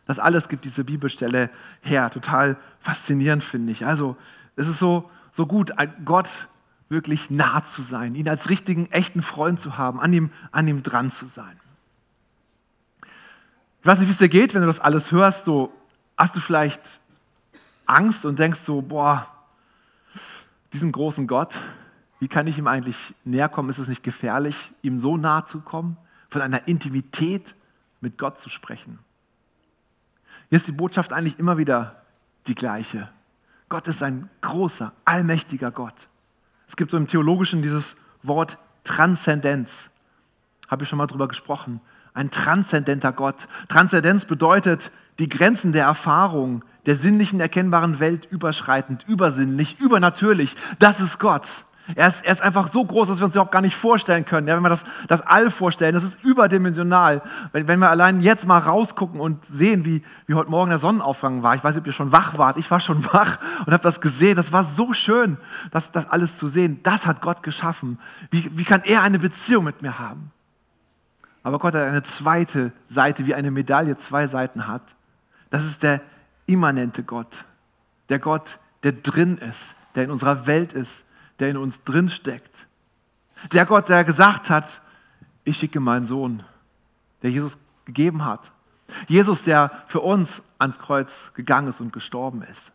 Das 0.05 0.19
alles 0.19 0.49
gibt 0.49 0.65
diese 0.65 0.83
Bibelstelle 0.83 1.49
her. 1.81 2.09
Total 2.09 2.57
faszinierend 2.79 3.43
finde 3.43 3.71
ich. 3.71 3.85
Also 3.85 4.17
es 4.55 4.67
ist 4.67 4.79
so, 4.79 5.09
so 5.31 5.45
gut, 5.45 5.71
Gott 6.03 6.47
wirklich 6.89 7.29
nah 7.29 7.63
zu 7.63 7.83
sein, 7.83 8.15
ihn 8.15 8.27
als 8.27 8.49
richtigen, 8.49 8.91
echten 8.91 9.21
Freund 9.21 9.59
zu 9.59 9.77
haben, 9.77 9.99
an 9.99 10.11
ihm, 10.11 10.31
an 10.51 10.67
ihm 10.67 10.81
dran 10.81 11.11
zu 11.11 11.27
sein. 11.27 11.59
Ich 13.81 13.87
weiß 13.87 13.99
nicht, 13.99 14.07
wie 14.07 14.11
es 14.11 14.17
dir 14.17 14.29
geht, 14.29 14.53
wenn 14.53 14.61
du 14.61 14.67
das 14.67 14.79
alles 14.79 15.11
hörst. 15.11 15.45
So, 15.45 15.71
hast 16.17 16.35
du 16.35 16.39
vielleicht 16.39 16.99
Angst 17.85 18.25
und 18.25 18.39
denkst 18.39 18.59
so, 18.59 18.81
boah, 18.81 19.27
diesen 20.73 20.91
großen 20.91 21.27
Gott, 21.27 21.59
wie 22.19 22.27
kann 22.27 22.47
ich 22.47 22.57
ihm 22.57 22.67
eigentlich 22.67 23.15
näher 23.23 23.49
kommen? 23.49 23.69
Ist 23.69 23.77
es 23.77 23.87
nicht 23.87 24.03
gefährlich, 24.03 24.73
ihm 24.81 24.99
so 24.99 25.17
nahe 25.17 25.45
zu 25.45 25.61
kommen, 25.61 25.97
von 26.29 26.41
einer 26.41 26.67
Intimität 26.67 27.55
mit 28.01 28.17
Gott 28.17 28.39
zu 28.39 28.49
sprechen? 28.49 28.99
Hier 30.49 30.57
ist 30.57 30.67
die 30.67 30.73
Botschaft 30.73 31.13
eigentlich 31.13 31.39
immer 31.39 31.57
wieder 31.57 32.01
die 32.47 32.55
gleiche. 32.55 33.09
Gott 33.69 33.87
ist 33.87 34.03
ein 34.03 34.29
großer, 34.41 34.91
allmächtiger 35.05 35.71
Gott. 35.71 36.09
Es 36.67 36.75
gibt 36.75 36.91
so 36.91 36.97
im 36.97 37.07
Theologischen 37.07 37.61
dieses 37.61 37.95
Wort 38.23 38.57
Transzendenz. 38.83 39.89
Habe 40.67 40.83
ich 40.83 40.89
schon 40.89 40.97
mal 40.97 41.07
drüber 41.07 41.27
gesprochen. 41.27 41.81
Ein 42.13 42.31
transzendenter 42.31 43.13
Gott. 43.13 43.47
Transzendenz 43.69 44.25
bedeutet, 44.25 44.91
die 45.19 45.29
Grenzen 45.29 45.71
der 45.71 45.85
Erfahrung, 45.85 46.63
der 46.85 46.95
sinnlichen 46.95 47.39
erkennbaren 47.39 47.99
Welt 47.99 48.27
überschreitend, 48.31 49.05
übersinnlich, 49.07 49.79
übernatürlich. 49.79 50.55
Das 50.79 50.99
ist 50.99 51.19
Gott. 51.19 51.65
Er 51.95 52.07
ist, 52.07 52.23
er 52.23 52.31
ist 52.31 52.41
einfach 52.41 52.67
so 52.71 52.85
groß, 52.85 53.07
dass 53.07 53.19
wir 53.19 53.25
uns 53.25 53.37
auch 53.37 53.49
gar 53.49 53.61
nicht 53.61 53.75
vorstellen 53.75 54.25
können. 54.25 54.47
Ja, 54.47 54.55
wenn 54.55 54.63
wir 54.63 54.69
das, 54.69 54.85
das 55.07 55.21
All 55.21 55.49
vorstellen, 55.49 55.93
das 55.93 56.03
ist 56.03 56.23
überdimensional. 56.23 57.21
Wenn, 57.51 57.67
wenn 57.67 57.79
wir 57.79 57.89
allein 57.89 58.21
jetzt 58.21 58.45
mal 58.45 58.59
rausgucken 58.59 59.19
und 59.19 59.43
sehen, 59.45 59.85
wie, 59.85 60.03
wie 60.27 60.33
heute 60.33 60.51
Morgen 60.51 60.69
der 60.69 60.79
Sonnenaufgang 60.79 61.41
war. 61.43 61.55
Ich 61.55 61.63
weiß 61.63 61.75
nicht, 61.75 61.81
ob 61.81 61.87
ihr 61.87 61.93
schon 61.93 62.11
wach 62.11 62.37
wart. 62.37 62.57
Ich 62.57 62.69
war 62.69 62.79
schon 62.79 63.03
wach 63.13 63.39
und 63.65 63.73
habe 63.73 63.83
das 63.83 64.01
gesehen. 64.01 64.35
Das 64.35 64.51
war 64.51 64.63
so 64.63 64.93
schön, 64.93 65.37
das, 65.71 65.91
das 65.91 66.09
alles 66.09 66.37
zu 66.37 66.47
sehen. 66.47 66.79
Das 66.83 67.05
hat 67.05 67.21
Gott 67.21 67.43
geschaffen. 67.43 67.99
Wie, 68.31 68.49
wie 68.53 68.63
kann 68.63 68.81
er 68.83 69.01
eine 69.01 69.19
Beziehung 69.19 69.63
mit 69.63 69.81
mir 69.81 69.97
haben? 69.97 70.31
Aber 71.43 71.59
Gott 71.59 71.73
hat 71.73 71.87
eine 71.87 72.03
zweite 72.03 72.73
Seite, 72.87 73.25
wie 73.25 73.33
eine 73.33 73.49
Medaille 73.49 73.95
zwei 73.95 74.27
Seiten 74.27 74.67
hat. 74.67 74.83
Das 75.49 75.65
ist 75.65 75.83
der 75.83 76.01
immanente 76.45 77.03
Gott. 77.03 77.45
Der 78.09 78.19
Gott, 78.19 78.59
der 78.83 78.91
drin 78.91 79.37
ist, 79.37 79.75
der 79.95 80.03
in 80.03 80.11
unserer 80.11 80.47
Welt 80.47 80.73
ist, 80.73 81.05
der 81.39 81.49
in 81.49 81.57
uns 81.57 81.83
drin 81.83 82.09
steckt. 82.09 82.67
Der 83.53 83.65
Gott, 83.65 83.89
der 83.89 84.03
gesagt 84.03 84.49
hat, 84.49 84.81
ich 85.43 85.57
schicke 85.57 85.79
meinen 85.79 86.05
Sohn, 86.05 86.43
der 87.21 87.31
Jesus 87.31 87.57
gegeben 87.85 88.25
hat. 88.25 88.51
Jesus, 89.07 89.43
der 89.43 89.71
für 89.87 90.01
uns 90.01 90.41
ans 90.57 90.79
Kreuz 90.79 91.31
gegangen 91.33 91.67
ist 91.67 91.79
und 91.79 91.93
gestorben 91.93 92.41
ist. 92.43 92.71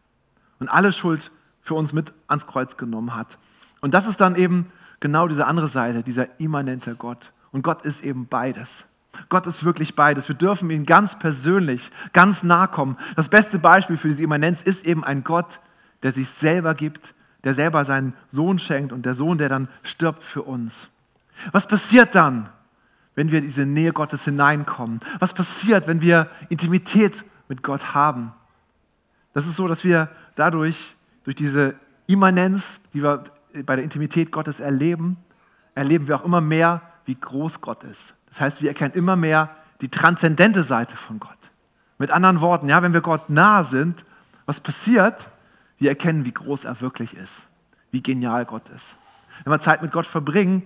Und 0.58 0.68
alle 0.68 0.92
Schuld 0.92 1.30
für 1.60 1.74
uns 1.74 1.92
mit 1.92 2.12
ans 2.28 2.46
Kreuz 2.46 2.76
genommen 2.76 3.14
hat. 3.14 3.38
Und 3.80 3.94
das 3.94 4.06
ist 4.06 4.20
dann 4.20 4.36
eben 4.36 4.70
genau 5.00 5.28
diese 5.28 5.46
andere 5.46 5.66
Seite, 5.66 6.02
dieser 6.02 6.40
immanente 6.40 6.94
Gott. 6.94 7.32
Und 7.52 7.62
Gott 7.62 7.82
ist 7.82 8.02
eben 8.02 8.26
beides. 8.26 8.86
Gott 9.28 9.46
ist 9.46 9.64
wirklich 9.64 9.94
beides. 9.94 10.28
Wir 10.28 10.34
dürfen 10.34 10.70
ihm 10.70 10.86
ganz 10.86 11.18
persönlich, 11.18 11.90
ganz 12.12 12.42
nah 12.42 12.66
kommen. 12.66 12.96
Das 13.16 13.28
beste 13.28 13.58
Beispiel 13.58 13.96
für 13.96 14.08
diese 14.08 14.22
Immanenz 14.22 14.62
ist 14.62 14.84
eben 14.84 15.04
ein 15.04 15.22
Gott, 15.24 15.60
der 16.02 16.12
sich 16.12 16.28
selber 16.28 16.74
gibt, 16.74 17.14
der 17.44 17.54
selber 17.54 17.84
seinen 17.84 18.14
Sohn 18.30 18.58
schenkt 18.58 18.92
und 18.92 19.04
der 19.06 19.14
Sohn, 19.14 19.38
der 19.38 19.48
dann 19.48 19.68
stirbt 19.82 20.22
für 20.22 20.42
uns. 20.42 20.90
Was 21.52 21.68
passiert 21.68 22.14
dann, 22.14 22.48
wenn 23.14 23.30
wir 23.30 23.38
in 23.38 23.44
diese 23.44 23.66
Nähe 23.66 23.92
Gottes 23.92 24.24
hineinkommen? 24.24 25.00
Was 25.18 25.34
passiert, 25.34 25.86
wenn 25.86 26.00
wir 26.00 26.28
Intimität 26.48 27.24
mit 27.48 27.62
Gott 27.62 27.94
haben? 27.94 28.32
Das 29.32 29.46
ist 29.46 29.56
so, 29.56 29.68
dass 29.68 29.84
wir 29.84 30.08
dadurch, 30.36 30.96
durch 31.24 31.36
diese 31.36 31.74
Immanenz, 32.06 32.80
die 32.92 33.02
wir 33.02 33.24
bei 33.64 33.76
der 33.76 33.84
Intimität 33.84 34.32
Gottes 34.32 34.60
erleben, 34.60 35.16
erleben 35.74 36.08
wir 36.08 36.16
auch 36.16 36.24
immer 36.24 36.40
mehr, 36.40 36.82
wie 37.04 37.14
groß 37.14 37.60
Gott 37.60 37.84
ist. 37.84 38.14
Das 38.28 38.40
heißt, 38.40 38.62
wir 38.62 38.68
erkennen 38.68 38.94
immer 38.94 39.16
mehr 39.16 39.50
die 39.80 39.88
transzendente 39.88 40.62
Seite 40.62 40.96
von 40.96 41.20
Gott. 41.20 41.30
Mit 41.98 42.10
anderen 42.10 42.40
Worten, 42.40 42.68
ja, 42.68 42.82
wenn 42.82 42.92
wir 42.92 43.00
Gott 43.00 43.30
nah 43.30 43.64
sind, 43.64 44.04
was 44.46 44.60
passiert? 44.60 45.28
Wir 45.78 45.90
erkennen, 45.90 46.24
wie 46.24 46.32
groß 46.32 46.64
er 46.64 46.80
wirklich 46.80 47.16
ist, 47.16 47.48
wie 47.90 48.02
genial 48.02 48.44
Gott 48.44 48.68
ist. 48.70 48.96
Wenn 49.42 49.52
wir 49.52 49.60
Zeit 49.60 49.82
mit 49.82 49.92
Gott 49.92 50.06
verbringen, 50.06 50.62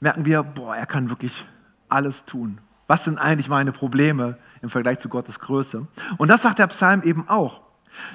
merken 0.00 0.24
wir, 0.24 0.42
boah, 0.42 0.76
er 0.76 0.86
kann 0.86 1.10
wirklich 1.10 1.46
alles 1.88 2.24
tun. 2.24 2.58
Was 2.86 3.04
sind 3.04 3.18
eigentlich 3.18 3.48
meine 3.48 3.70
Probleme 3.70 4.36
im 4.62 4.70
Vergleich 4.70 4.98
zu 4.98 5.08
Gottes 5.08 5.38
Größe? 5.38 5.86
Und 6.18 6.28
das 6.28 6.42
sagt 6.42 6.58
der 6.58 6.66
Psalm 6.66 7.02
eben 7.02 7.28
auch. 7.28 7.60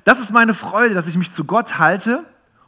Das 0.03 0.19
ist 0.19 0.31
meine 0.31 0.53
Freude, 0.53 0.93
dass 0.93 1.07
ich 1.07 1.17
mich 1.17 1.31
zu 1.31 1.45
Gott 1.45 1.79
halte. 1.79 2.25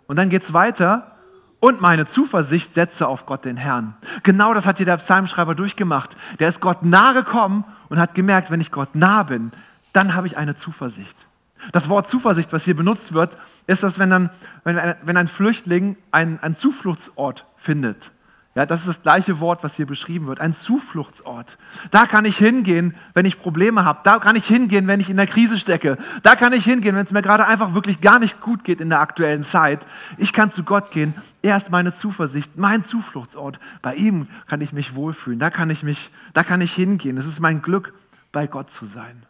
Und 0.08 0.15
dann 0.15 0.30
geht 0.30 0.43
es 0.43 0.53
weiter. 0.53 1.17
Und 1.60 1.82
meine 1.82 2.06
Zuversicht 2.06 2.73
setze 2.73 3.08
auf 3.08 3.25
Gott 3.25 3.43
den 3.43 3.58
Herrn. 3.58 3.97
Genau 4.23 4.53
das 4.53 4.65
hat 4.65 4.77
hier 4.77 4.86
der 4.86 4.97
Psalmschreiber 4.97 5.56
durchgemacht. 5.56 6.15
Der 6.39 6.47
ist 6.47 6.62
Gott 6.62 6.84
nahe 6.84 7.13
gekommen 7.13 7.65
und 7.89 7.99
hat 7.99 8.15
gemerkt, 8.15 8.51
wenn 8.51 8.62
ich 8.62 8.71
Gott 8.71 8.95
nah 8.95 9.23
bin, 9.23 9.51
dann 9.91 10.13
habe 10.13 10.27
ich 10.27 10.38
eine 10.38 10.56
Zuversicht. 10.56 11.26
Das 11.71 11.89
Wort 11.89 12.09
Zuversicht, 12.09 12.53
was 12.53 12.65
hier 12.65 12.75
benutzt 12.75 13.13
wird, 13.13 13.37
ist 13.67 13.83
das, 13.83 13.99
wenn, 13.99 14.09
dann, 14.09 14.29
wenn, 14.63 14.95
wenn 15.03 15.17
ein 15.17 15.27
Flüchtling 15.27 15.97
einen, 16.11 16.39
einen 16.39 16.55
Zufluchtsort 16.55 17.45
findet. 17.55 18.11
Ja, 18.57 18.65
das 18.65 18.79
ist 18.79 18.87
das 18.87 19.03
gleiche 19.03 19.39
Wort, 19.39 19.63
was 19.63 19.75
hier 19.75 19.85
beschrieben 19.85 20.25
wird, 20.25 20.39
ein 20.39 20.51
Zufluchtsort. 20.51 21.59
Da 21.91 22.07
kann 22.07 22.25
ich 22.25 22.39
hingehen, 22.39 22.95
wenn 23.13 23.27
ich 23.27 23.39
Probleme 23.39 23.85
habe. 23.85 23.99
Da 24.03 24.17
kann 24.17 24.35
ich 24.35 24.47
hingehen, 24.47 24.87
wenn 24.87 24.99
ich 24.99 25.11
in 25.11 25.17
der 25.17 25.27
Krise 25.27 25.59
stecke. 25.59 25.95
Da 26.23 26.35
kann 26.35 26.53
ich 26.53 26.63
hingehen, 26.63 26.95
wenn 26.95 27.05
es 27.05 27.11
mir 27.11 27.21
gerade 27.21 27.45
einfach 27.45 27.75
wirklich 27.75 28.01
gar 28.01 28.17
nicht 28.17 28.41
gut 28.41 28.63
geht 28.63 28.81
in 28.81 28.89
der 28.89 28.99
aktuellen 28.99 29.43
Zeit. 29.43 29.85
Ich 30.17 30.33
kann 30.33 30.49
zu 30.49 30.63
Gott 30.63 30.89
gehen. 30.89 31.13
Er 31.43 31.55
ist 31.55 31.69
meine 31.69 31.93
Zuversicht, 31.93 32.57
mein 32.57 32.83
Zufluchtsort. 32.83 33.59
Bei 33.83 33.93
ihm 33.93 34.27
kann 34.47 34.61
ich 34.61 34.73
mich 34.73 34.95
wohlfühlen. 34.95 35.37
Da 35.37 35.51
kann 35.51 35.69
ich 35.69 35.83
mich, 35.83 36.09
da 36.33 36.43
kann 36.43 36.59
ich 36.59 36.73
hingehen. 36.73 37.17
Es 37.17 37.27
ist 37.27 37.39
mein 37.39 37.61
Glück, 37.61 37.93
bei 38.31 38.47
Gott 38.47 38.71
zu 38.71 38.85
sein. 38.85 39.21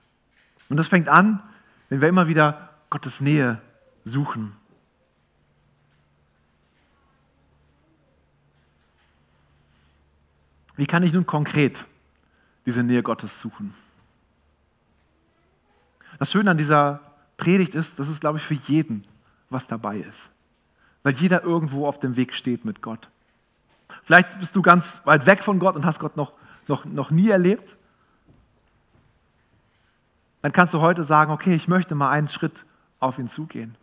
Und 0.69 0.77
das 0.77 0.87
fängt 0.87 1.09
an, 1.09 1.41
wenn 1.89 2.01
wir 2.01 2.09
immer 2.09 2.27
wieder 2.27 2.69
Gottes 2.89 3.21
Nähe 3.21 3.61
suchen. 4.03 4.55
Wie 10.75 10.85
kann 10.85 11.03
ich 11.03 11.11
nun 11.11 11.25
konkret 11.25 11.85
diese 12.65 12.83
Nähe 12.83 13.01
Gottes 13.03 13.39
suchen? 13.39 13.73
Das 16.19 16.31
Schöne 16.31 16.51
an 16.51 16.57
dieser 16.57 17.01
Predigt 17.37 17.75
ist, 17.75 17.99
dass 17.99 18.09
es, 18.09 18.19
glaube 18.19 18.37
ich, 18.37 18.43
für 18.43 18.53
jeden 18.53 19.03
was 19.49 19.67
dabei 19.67 19.97
ist. 19.97 20.29
Weil 21.03 21.13
jeder 21.13 21.43
irgendwo 21.43 21.87
auf 21.87 21.99
dem 21.99 22.15
Weg 22.15 22.33
steht 22.33 22.65
mit 22.65 22.81
Gott. 22.81 23.09
Vielleicht 24.03 24.39
bist 24.39 24.55
du 24.55 24.61
ganz 24.61 25.01
weit 25.05 25.25
weg 25.25 25.43
von 25.43 25.59
Gott 25.59 25.75
und 25.75 25.85
hast 25.85 25.99
Gott 25.99 26.17
noch, 26.17 26.33
noch, 26.67 26.85
noch 26.85 27.11
nie 27.11 27.29
erlebt. 27.29 27.77
Dann 30.41 30.51
kannst 30.51 30.73
du 30.73 30.81
heute 30.81 31.03
sagen, 31.03 31.31
okay, 31.31 31.55
ich 31.55 31.67
möchte 31.67 31.95
mal 31.95 32.09
einen 32.09 32.27
Schritt 32.27 32.65
auf 32.99 33.19
ihn 33.19 33.27
zugehen. 33.27 33.75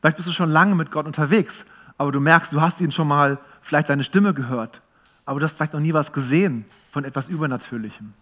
Vielleicht 0.00 0.16
bist 0.16 0.28
du 0.28 0.32
schon 0.32 0.50
lange 0.50 0.74
mit 0.74 0.90
Gott 0.90 1.06
unterwegs, 1.06 1.64
aber 1.98 2.12
du 2.12 2.20
merkst, 2.20 2.52
du 2.52 2.60
hast 2.60 2.80
ihn 2.80 2.92
schon 2.92 3.08
mal 3.08 3.38
vielleicht 3.60 3.86
seine 3.86 4.04
Stimme 4.04 4.34
gehört 4.34 4.82
aber 5.24 5.40
du 5.40 5.44
hast 5.44 5.56
vielleicht 5.56 5.72
noch 5.72 5.80
nie 5.80 5.94
was 5.94 6.12
gesehen 6.12 6.64
von 6.90 7.04
etwas 7.04 7.28
Übernatürlichem. 7.28 8.12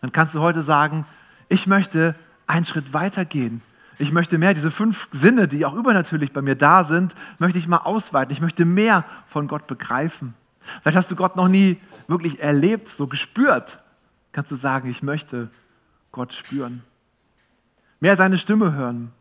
Dann 0.00 0.12
kannst 0.12 0.34
du 0.34 0.40
heute 0.40 0.60
sagen, 0.60 1.06
ich 1.48 1.66
möchte 1.66 2.14
einen 2.46 2.64
Schritt 2.64 2.92
weiter 2.92 3.24
gehen. 3.24 3.62
Ich 3.98 4.12
möchte 4.12 4.38
mehr, 4.38 4.54
diese 4.54 4.70
fünf 4.70 5.08
Sinne, 5.10 5.48
die 5.48 5.64
auch 5.64 5.74
übernatürlich 5.74 6.32
bei 6.32 6.40
mir 6.40 6.54
da 6.54 6.84
sind, 6.84 7.14
möchte 7.38 7.58
ich 7.58 7.66
mal 7.66 7.78
ausweiten. 7.78 8.32
Ich 8.32 8.40
möchte 8.40 8.64
mehr 8.64 9.04
von 9.26 9.48
Gott 9.48 9.66
begreifen. 9.66 10.34
Vielleicht 10.82 10.96
hast 10.96 11.10
du 11.10 11.16
Gott 11.16 11.36
noch 11.36 11.48
nie 11.48 11.78
wirklich 12.06 12.40
erlebt, 12.40 12.88
so 12.88 13.06
gespürt. 13.06 13.78
Kannst 14.32 14.50
du 14.50 14.56
sagen, 14.56 14.88
ich 14.88 15.02
möchte 15.02 15.50
Gott 16.12 16.32
spüren. 16.32 16.82
Mehr 18.00 18.16
seine 18.16 18.38
Stimme 18.38 18.72
hören. 18.72 19.12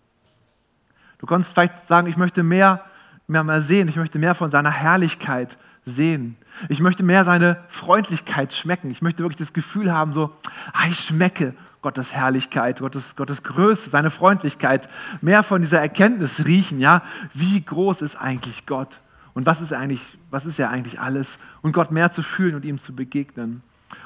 Du 1.17 1.25
kannst 1.25 1.53
vielleicht 1.53 1.87
sagen, 1.87 2.07
ich 2.07 2.17
möchte 2.17 2.43
mehr, 2.43 2.83
mehr 3.27 3.43
mal 3.43 3.61
sehen, 3.61 3.87
ich 3.87 3.95
möchte 3.95 4.19
mehr 4.19 4.35
von 4.35 4.51
seiner 4.51 4.71
Herrlichkeit 4.71 5.57
sehen. 5.83 6.35
Ich 6.69 6.79
möchte 6.79 7.03
mehr 7.03 7.23
seine 7.23 7.57
Freundlichkeit 7.69 8.53
schmecken. 8.53 8.91
Ich 8.91 9.01
möchte 9.01 9.23
wirklich 9.23 9.37
das 9.37 9.53
Gefühl 9.53 9.91
haben, 9.91 10.13
so, 10.13 10.35
ah, 10.73 10.87
ich 10.87 10.99
schmecke 10.99 11.53
Gottes 11.81 12.13
Herrlichkeit, 12.13 12.79
Gottes, 12.79 13.15
Gottes 13.15 13.43
Größe, 13.43 13.89
seine 13.89 14.11
Freundlichkeit. 14.11 14.89
Mehr 15.21 15.43
von 15.43 15.61
dieser 15.61 15.79
Erkenntnis 15.79 16.45
riechen, 16.45 16.79
ja, 16.79 17.01
wie 17.33 17.61
groß 17.61 18.01
ist 18.01 18.15
eigentlich 18.15 18.65
Gott? 18.65 18.99
Und 19.33 19.45
was 19.45 19.61
ist 19.61 19.71
eigentlich, 19.71 20.17
was 20.29 20.45
ist 20.45 20.59
er 20.59 20.69
eigentlich 20.69 20.99
alles? 20.99 21.39
Und 21.61 21.71
Gott 21.71 21.91
mehr 21.91 22.11
zu 22.11 22.23
fühlen 22.23 22.55
und 22.55 22.65
ihm 22.65 22.79
zu 22.79 22.95
begegnen. 22.95 23.61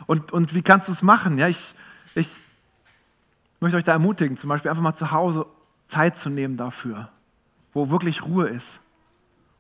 Und, 0.06 0.32
und 0.32 0.54
wie 0.54 0.62
kannst 0.62 0.88
du 0.88 0.92
es 0.92 1.02
machen? 1.02 1.38
Ja, 1.38 1.48
ich, 1.48 1.74
ich 2.16 2.28
möchte 3.62 3.78
euch 3.78 3.84
da 3.84 3.94
ermutigen, 3.94 4.38
zum 4.38 4.50
Beispiel 4.50 4.70
einfach 4.70 4.84
mal 4.84 4.94
zu 4.94 5.12
Hause 5.12 5.46
Zeit 5.86 6.18
zu 6.18 6.30
nehmen 6.30 6.58
dafür, 6.58 7.10
wo 7.74 7.90
wirklich 7.90 8.26
Ruhe 8.26 8.48
ist 8.48 8.82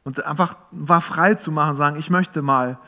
und 0.04 0.24
einfach 0.26 0.56
war 0.72 1.02
frei 1.02 1.36
zu 1.36 1.52
machen, 1.52 1.76
sagen, 1.76 1.98
ich 1.98 2.10
möchte 2.10 2.42
mal 2.42 2.80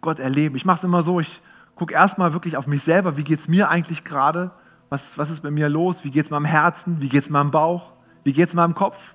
Gott 0.00 0.18
erleben. 0.18 0.56
Ich 0.56 0.64
mache 0.64 0.78
es 0.78 0.84
immer 0.84 1.02
so, 1.02 1.20
ich 1.20 1.42
gucke 1.74 1.94
erstmal 1.94 2.32
wirklich 2.32 2.56
auf 2.56 2.66
mich 2.66 2.82
selber, 2.82 3.16
wie 3.16 3.24
geht 3.24 3.40
es 3.40 3.48
mir 3.48 3.68
eigentlich 3.68 4.04
gerade, 4.04 4.52
was, 4.88 5.18
was 5.18 5.30
ist 5.30 5.40
bei 5.40 5.50
mir 5.50 5.68
los, 5.68 6.04
wie 6.04 6.10
geht 6.10 6.26
es 6.26 6.30
meinem 6.30 6.44
Herzen, 6.44 7.00
wie 7.00 7.08
geht 7.08 7.24
es 7.24 7.30
meinem 7.30 7.50
Bauch, 7.50 7.92
wie 8.22 8.32
geht 8.32 8.48
es 8.48 8.54
meinem 8.54 8.74
Kopf, 8.74 9.14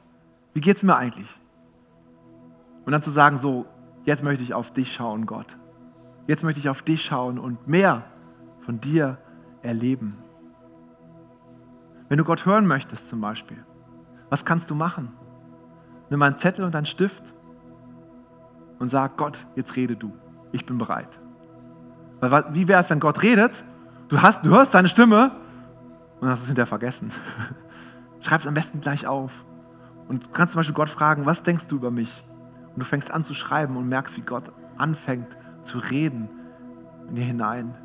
wie 0.54 0.62
geht 0.62 0.78
es 0.78 0.84
mir 0.84 0.96
eigentlich? 0.96 1.30
Und 2.86 2.92
dann 2.92 3.02
zu 3.02 3.10
sagen, 3.10 3.38
so, 3.38 3.66
jetzt 4.04 4.24
möchte 4.24 4.44
ich 4.44 4.54
auf 4.54 4.72
dich 4.72 4.94
schauen, 4.94 5.26
Gott. 5.26 5.58
Jetzt 6.28 6.44
möchte 6.44 6.60
ich 6.60 6.70
auf 6.70 6.82
dich 6.82 7.04
schauen 7.04 7.40
und 7.40 7.68
mehr 7.68 8.04
von 8.66 8.80
dir 8.82 9.18
erleben. 9.62 10.18
Wenn 12.16 12.20
du 12.20 12.24
Gott 12.24 12.46
hören 12.46 12.66
möchtest 12.66 13.10
zum 13.10 13.20
Beispiel, 13.20 13.62
was 14.30 14.46
kannst 14.46 14.70
du 14.70 14.76
machen? 14.76 15.12
Nimm 16.10 16.22
einen 16.22 16.38
Zettel 16.38 16.64
und 16.64 16.74
einen 16.74 16.86
Stift 16.86 17.34
und 18.80 18.88
sag, 18.88 19.18
Gott, 19.18 19.46
jetzt 19.58 19.76
rede 19.76 19.98
du. 19.98 20.14
Ich 20.54 20.66
bin 20.66 20.78
bereit. 20.78 21.10
Weil, 22.22 22.46
wie 22.54 22.70
wäre 22.70 22.80
es, 22.80 22.90
wenn 22.90 23.02
Gott 23.02 23.22
redet, 23.22 23.66
du, 24.08 24.22
hast, 24.22 24.46
du 24.46 24.50
hörst 24.52 24.72
seine 24.72 24.88
Stimme 24.88 25.32
und 26.22 26.30
hast 26.30 26.40
es 26.40 26.48
hinterher 26.48 26.68
vergessen. 26.68 27.12
Schreib 28.22 28.40
es 28.40 28.48
am 28.48 28.54
besten 28.54 28.80
gleich 28.80 29.06
auf. 29.06 29.34
Und 30.08 30.28
du 30.28 30.30
kannst 30.30 30.54
zum 30.54 30.60
Beispiel 30.60 30.74
Gott 30.74 30.90
fragen, 30.90 31.26
was 31.26 31.44
denkst 31.44 31.68
du 31.68 31.76
über 31.76 31.92
mich? 31.92 32.24
Und 32.68 32.80
du 32.80 32.86
fängst 32.86 33.12
an 33.12 33.26
zu 33.26 33.34
schreiben 33.34 33.76
und 33.76 33.90
merkst, 33.90 34.16
wie 34.16 34.22
Gott 34.22 34.54
anfängt 34.78 35.38
zu 35.64 35.80
reden 35.80 36.30
in 37.10 37.16
dir 37.16 37.26
hinein. 37.26 37.76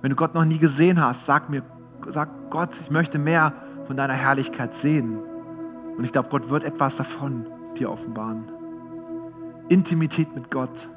Wenn 0.00 0.08
du 0.08 0.16
Gott 0.16 0.32
noch 0.32 0.46
nie 0.46 0.58
gesehen 0.58 1.04
hast, 1.04 1.26
sag 1.26 1.50
mir, 1.50 1.62
sag 2.08 2.30
Gott, 2.48 2.80
ich 2.80 2.90
möchte 2.90 3.18
mehr 3.18 3.52
von 3.86 3.96
deiner 3.96 4.14
Herrlichkeit 4.14 4.74
sehen. 4.74 5.18
Und 5.96 6.04
ich 6.04 6.12
glaube, 6.12 6.28
Gott 6.28 6.50
wird 6.50 6.64
etwas 6.64 6.96
davon 6.96 7.46
dir 7.78 7.90
offenbaren. 7.90 8.44
Intimität 9.68 10.34
mit 10.34 10.50
Gott. 10.50 10.88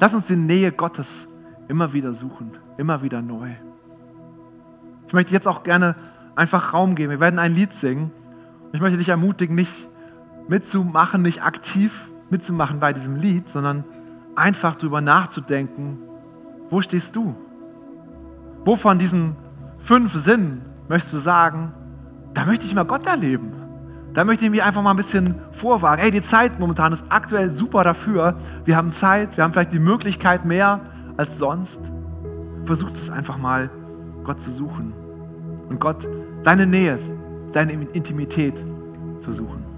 Lass 0.00 0.14
uns 0.14 0.26
die 0.26 0.36
Nähe 0.36 0.72
Gottes 0.72 1.28
immer 1.68 1.92
wieder 1.92 2.12
suchen, 2.12 2.52
immer 2.76 3.02
wieder 3.02 3.22
neu. 3.22 3.50
Ich 5.06 5.12
möchte 5.12 5.32
jetzt 5.32 5.48
auch 5.48 5.62
gerne 5.62 5.96
einfach 6.34 6.72
Raum 6.72 6.94
geben. 6.94 7.10
Wir 7.10 7.20
werden 7.20 7.38
ein 7.38 7.54
Lied 7.54 7.72
singen. 7.72 8.10
Ich 8.72 8.80
möchte 8.80 8.98
dich 8.98 9.08
ermutigen, 9.08 9.54
nicht 9.54 9.88
mitzumachen, 10.48 11.22
nicht 11.22 11.42
aktiv 11.42 12.10
mitzumachen 12.30 12.80
bei 12.80 12.92
diesem 12.92 13.16
Lied, 13.16 13.48
sondern 13.48 13.84
einfach 14.34 14.76
darüber 14.76 15.00
nachzudenken, 15.00 15.98
wo 16.70 16.80
stehst 16.80 17.14
du? 17.14 17.36
Wo 18.64 18.76
von 18.76 18.98
diesen 18.98 19.36
fünf 19.78 20.14
Sinnen 20.14 20.62
möchtest 20.88 21.12
du 21.12 21.18
sagen, 21.18 21.74
da 22.34 22.44
möchte 22.44 22.66
ich 22.66 22.74
mal 22.74 22.84
Gott 22.84 23.06
erleben? 23.06 23.52
Da 24.14 24.24
möchte 24.24 24.44
ich 24.44 24.50
mich 24.50 24.62
einfach 24.62 24.82
mal 24.82 24.90
ein 24.90 24.96
bisschen 24.96 25.36
vorwagen. 25.52 26.00
Hey, 26.02 26.10
die 26.10 26.20
Zeit 26.22 26.60
momentan 26.60 26.92
ist 26.92 27.04
aktuell 27.08 27.48
super 27.48 27.82
dafür. 27.82 28.36
Wir 28.64 28.76
haben 28.76 28.90
Zeit, 28.90 29.36
wir 29.36 29.44
haben 29.44 29.52
vielleicht 29.52 29.72
die 29.72 29.78
Möglichkeit 29.78 30.44
mehr 30.44 30.80
als 31.16 31.38
sonst. 31.38 31.80
Versucht 32.64 32.94
es 32.94 33.08
einfach 33.08 33.38
mal, 33.38 33.70
Gott 34.24 34.40
zu 34.40 34.50
suchen 34.50 34.92
und 35.68 35.80
Gott 35.80 36.06
seine 36.42 36.66
Nähe, 36.66 36.98
seine 37.50 37.72
Intimität 37.72 38.64
zu 39.18 39.32
suchen. 39.32 39.71